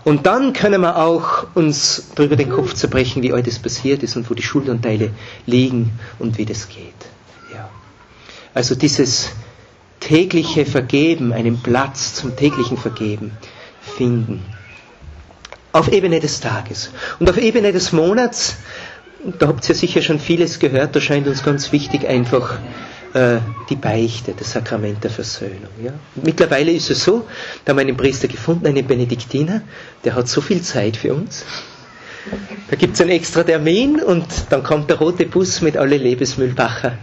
[0.04, 4.30] Und dann können wir auch uns darüber den Kopf zerbrechen, wie alles passiert ist und
[4.30, 5.10] wo die Schuldanteile
[5.46, 6.94] liegen und wie das geht.
[7.52, 7.68] Ja.
[8.54, 9.30] Also dieses
[9.98, 13.32] tägliche Vergeben, einen Platz zum täglichen Vergeben
[13.80, 14.44] finden.
[15.72, 16.90] Auf Ebene des Tages.
[17.18, 18.56] Und auf Ebene des Monats
[19.38, 22.58] da habt ihr sicher schon vieles gehört, da scheint uns ganz wichtig einfach
[23.16, 23.40] äh,
[23.70, 25.70] die Beichte, das Sakrament der Versöhnung.
[25.82, 25.92] Ja.
[26.16, 27.26] Mittlerweile ist es so,
[27.64, 29.62] da haben wir einen Priester gefunden, einen Benediktiner,
[30.04, 31.46] der hat so viel Zeit für uns.
[32.68, 36.98] Da gibt es einen extra Termin und dann kommt der rote Bus mit alle Lebensmüllbacher.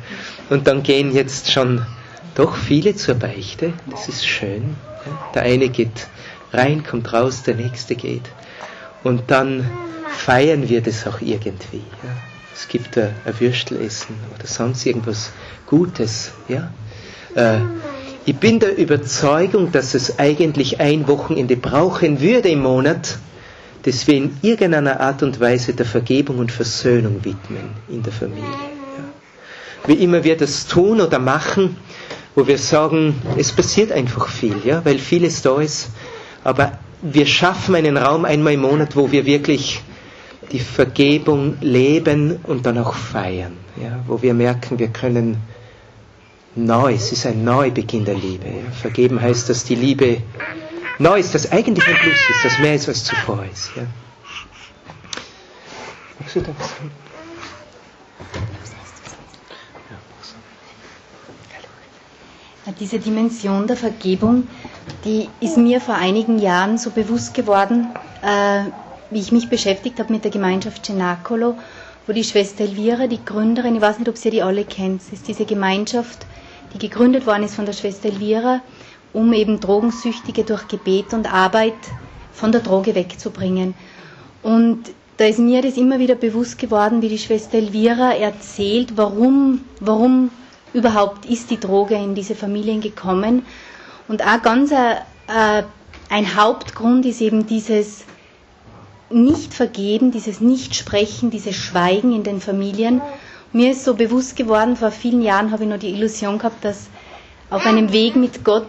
[0.49, 1.83] Und dann gehen jetzt schon
[2.35, 3.73] doch viele zur Beichte.
[3.89, 4.75] Das ist schön.
[5.33, 6.07] Der eine geht
[6.51, 8.29] rein, kommt raus, der nächste geht.
[9.03, 9.71] Und dann
[10.09, 11.81] feiern wir das auch irgendwie.
[12.03, 12.32] Ja.
[12.55, 15.31] Es gibt ein, ein Würstelessen oder sonst irgendwas
[15.65, 16.31] Gutes.
[16.47, 16.71] Ja.
[17.35, 17.59] Äh,
[18.25, 23.17] ich bin der Überzeugung, dass es eigentlich ein Wochenende brauchen würde im Monat,
[23.83, 28.43] das wir in irgendeiner Art und Weise der Vergebung und Versöhnung widmen in der Familie.
[28.43, 29.87] Ja.
[29.87, 31.75] Wie immer wir das tun oder machen,
[32.35, 35.89] wo wir sagen, es passiert einfach viel, ja, weil vieles da ist,
[36.43, 39.81] aber wir schaffen einen Raum einmal im Monat, wo wir wirklich
[40.53, 45.37] die Vergebung leben und dann auch feiern, ja, wo wir merken, wir können
[46.55, 48.45] neu, es ist ein Neubeginn der Liebe.
[48.45, 48.71] Ja.
[48.71, 50.21] Vergeben heißt, dass die Liebe
[50.99, 53.71] neu ist, dass eigentlich ein Plus ist, dass mehr ist, als zuvor ist.
[53.75, 53.81] Ja.
[56.19, 56.69] Magst du da was?
[62.79, 64.47] Diese Dimension der Vergebung,
[65.03, 67.87] die ist mir vor einigen Jahren so bewusst geworden,
[68.21, 68.63] äh,
[69.13, 71.55] wie ich mich beschäftigt habe mit der Gemeinschaft Cenacolo,
[72.05, 75.13] wo die Schwester Elvira, die Gründerin, ich weiß nicht, ob Sie die alle kennt, es
[75.13, 76.25] ist diese Gemeinschaft,
[76.73, 78.61] die gegründet worden ist von der Schwester Elvira,
[79.13, 81.73] um eben Drogensüchtige durch Gebet und Arbeit
[82.33, 83.75] von der Droge wegzubringen.
[84.41, 84.83] Und
[85.17, 90.31] da ist mir das immer wieder bewusst geworden, wie die Schwester Elvira erzählt, warum, warum
[90.73, 93.45] überhaupt ist die Droge in diese Familien gekommen.
[94.07, 94.95] Und auch ganz äh,
[95.27, 95.63] äh,
[96.09, 98.05] ein Hauptgrund ist eben dieses
[99.09, 103.01] Nicht-Vergeben, dieses Nicht-Sprechen, dieses Schweigen in den Familien.
[103.51, 106.87] Mir ist so bewusst geworden, vor vielen Jahren habe ich noch die Illusion gehabt, dass
[107.49, 108.65] auf einem Weg mit Gott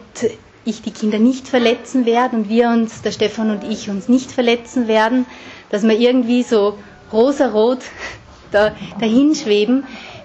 [0.66, 4.30] ich die Kinder nicht verletzen werde und wir uns, der Stefan und ich, uns nicht
[4.30, 5.26] verletzen werden,
[5.70, 6.76] dass wir irgendwie so
[7.12, 7.80] rosarot
[8.50, 9.84] da, dahin schweben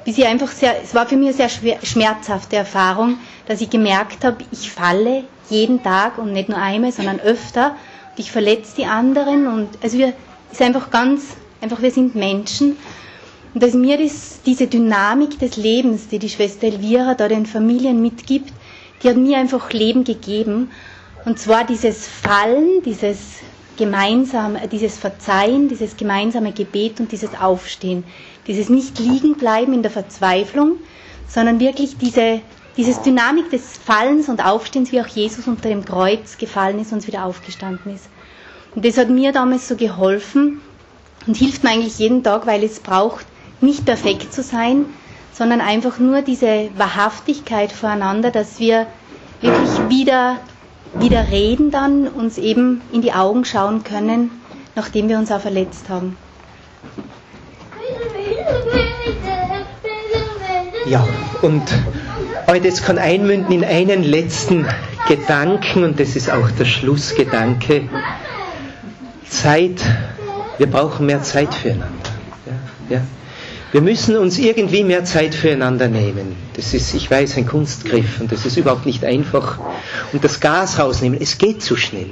[0.09, 4.23] bis ich einfach sehr, es war für mich eine sehr schmerzhafte Erfahrung, dass ich gemerkt
[4.23, 7.75] habe, ich falle jeden Tag und nicht nur einmal, sondern öfter
[8.15, 10.13] und ich verletze die anderen und also wir
[10.51, 11.23] ist einfach ganz,
[11.61, 12.77] einfach wir sind Menschen
[13.53, 18.01] und dass mir das, diese Dynamik des Lebens, die die Schwester Elvira da den Familien
[18.01, 18.51] mitgibt,
[19.01, 20.69] die hat mir einfach Leben gegeben
[21.25, 23.17] und zwar dieses Fallen, dieses
[23.77, 28.03] gemeinsame, dieses Verzeihen, dieses gemeinsame Gebet und dieses Aufstehen.
[28.45, 30.73] Dieses nicht liegen bleiben in der Verzweiflung,
[31.27, 32.41] sondern wirklich diese,
[32.79, 37.05] dieses Dynamik des Fallens und Aufstehens, wie auch Jesus unter dem Kreuz gefallen ist und
[37.07, 38.07] wieder aufgestanden ist.
[38.73, 40.61] Und das hat mir damals so geholfen
[41.27, 43.25] und hilft mir eigentlich jeden Tag, weil es braucht,
[43.59, 44.85] nicht perfekt zu sein,
[45.33, 48.87] sondern einfach nur diese Wahrhaftigkeit voreinander, dass wir
[49.41, 50.37] wirklich wieder,
[50.93, 54.31] wieder reden dann, uns eben in die Augen schauen können,
[54.75, 56.15] nachdem wir uns auch verletzt haben.
[60.85, 61.05] Ja,
[61.41, 61.63] und
[62.49, 64.65] all das kann einmünden in einen letzten
[65.07, 67.87] Gedanken und das ist auch der Schlussgedanke.
[69.29, 69.79] Zeit,
[70.57, 72.09] wir brauchen mehr Zeit füreinander.
[72.89, 73.01] Ja, ja.
[73.71, 76.35] Wir müssen uns irgendwie mehr Zeit füreinander nehmen.
[76.55, 79.59] Das ist, ich weiß, ein Kunstgriff und das ist überhaupt nicht einfach.
[80.11, 82.09] Und das Gas rausnehmen, es geht zu schnell.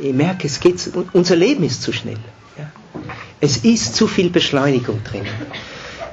[0.00, 2.18] Ich merke, es geht, unser Leben ist zu schnell.
[3.40, 5.22] Es ist zu viel Beschleunigung drin.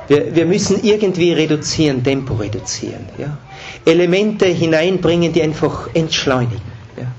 [0.07, 3.05] Wir, wir müssen irgendwie reduzieren, Tempo reduzieren.
[3.17, 3.37] Ja?
[3.85, 6.61] Elemente hineinbringen, die einfach entschleunigen.
[6.97, 7.11] Ja?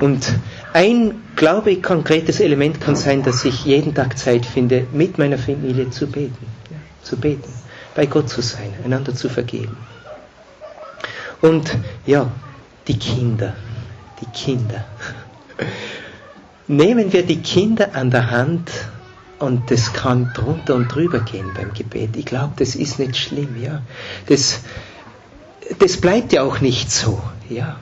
[0.00, 0.34] Und
[0.72, 5.38] ein, glaube ich, konkretes Element kann sein, dass ich jeden Tag Zeit finde, mit meiner
[5.38, 6.46] Familie zu beten.
[6.70, 6.76] Ja?
[7.02, 7.52] Zu beten,
[7.94, 9.76] bei Gott zu sein, einander zu vergeben.
[11.40, 12.30] Und ja,
[12.88, 13.54] die Kinder,
[14.20, 14.84] die Kinder.
[16.66, 18.70] Nehmen wir die Kinder an der Hand
[19.38, 22.16] und das kann drunter und drüber gehen beim Gebet.
[22.16, 23.82] Ich glaube, das ist nicht schlimm, ja.
[24.26, 24.60] Das,
[25.78, 27.76] das bleibt ja auch nicht so, ja.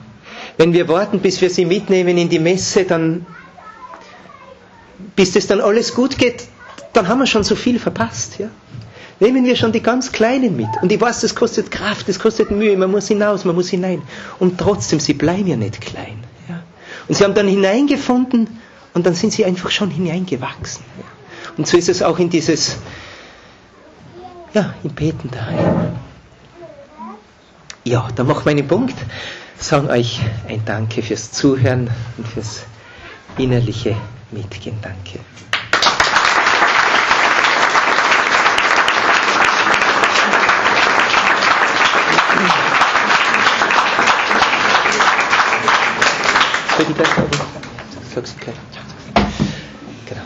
[0.57, 3.25] Wenn wir warten, bis wir sie mitnehmen in die Messe, dann,
[5.15, 6.43] bis das dann alles gut geht,
[6.93, 8.49] dann haben wir schon so viel verpasst, ja.
[9.19, 10.67] Nehmen wir schon die ganz Kleinen mit.
[10.81, 14.01] Und ich weiß, das kostet Kraft, das kostet Mühe, man muss hinaus, man muss hinein.
[14.39, 16.23] Und trotzdem, sie bleiben ja nicht klein.
[16.49, 16.61] Ja.
[17.07, 18.59] Und sie haben dann hineingefunden
[18.93, 20.83] und dann sind sie einfach schon hineingewachsen.
[20.97, 21.05] Ja.
[21.57, 22.77] Und so ist es auch in dieses,
[24.53, 25.95] ja, im Beten daheim.
[27.85, 28.95] Ja, dann machen wir einen Punkt.
[29.59, 32.63] Sagen euch ein Danke fürs Zuhören und fürs
[33.37, 33.97] innerliche
[34.31, 34.77] Mitgehen.
[34.81, 35.19] Danke.
[46.77, 46.93] Für die,
[50.05, 50.21] genau.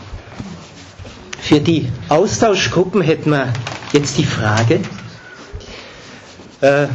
[1.40, 3.52] Für die Austauschgruppen hätten wir
[3.92, 4.80] jetzt die Frage,
[6.60, 6.86] äh,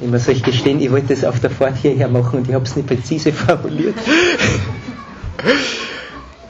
[0.00, 2.64] ich muss euch gestehen, ich wollte das auf der Fahrt hierher machen und ich habe
[2.64, 3.94] es nicht präzise formuliert.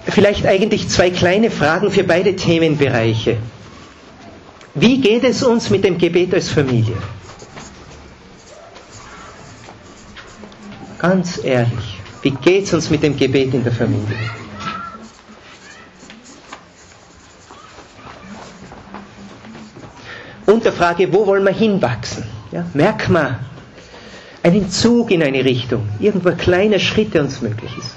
[0.04, 3.38] Vielleicht eigentlich zwei kleine Fragen für beide Themenbereiche.
[4.74, 6.96] Wie geht es uns mit dem Gebet als Familie?
[10.98, 14.16] Ganz ehrlich, wie geht es uns mit dem Gebet in der Familie?
[20.46, 22.39] Und der Frage, wo wollen wir hinwachsen?
[22.52, 22.88] Ja, wir
[24.42, 27.94] einen Zug in eine Richtung, irgendwo kleine Schritte uns möglich ist.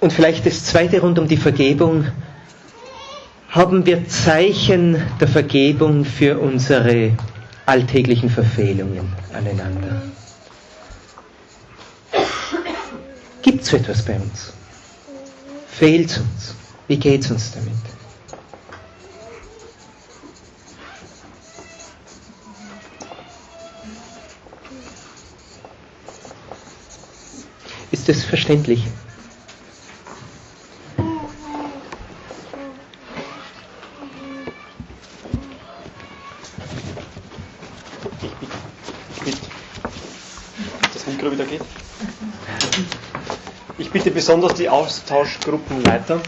[0.00, 2.06] Und vielleicht das zweite rund um die Vergebung.
[3.50, 7.12] Haben wir Zeichen der Vergebung für unsere
[7.66, 10.02] alltäglichen Verfehlungen aneinander?
[13.42, 14.52] Gibt es etwas bei uns?
[15.80, 16.54] Fehlt uns?
[16.88, 17.72] Wie geht es uns damit?
[27.90, 28.84] Ist das verständlich?
[40.92, 41.62] Das Mikro wieder geht.
[43.80, 46.20] Ich bitte besonders die Austauschgruppenleiter,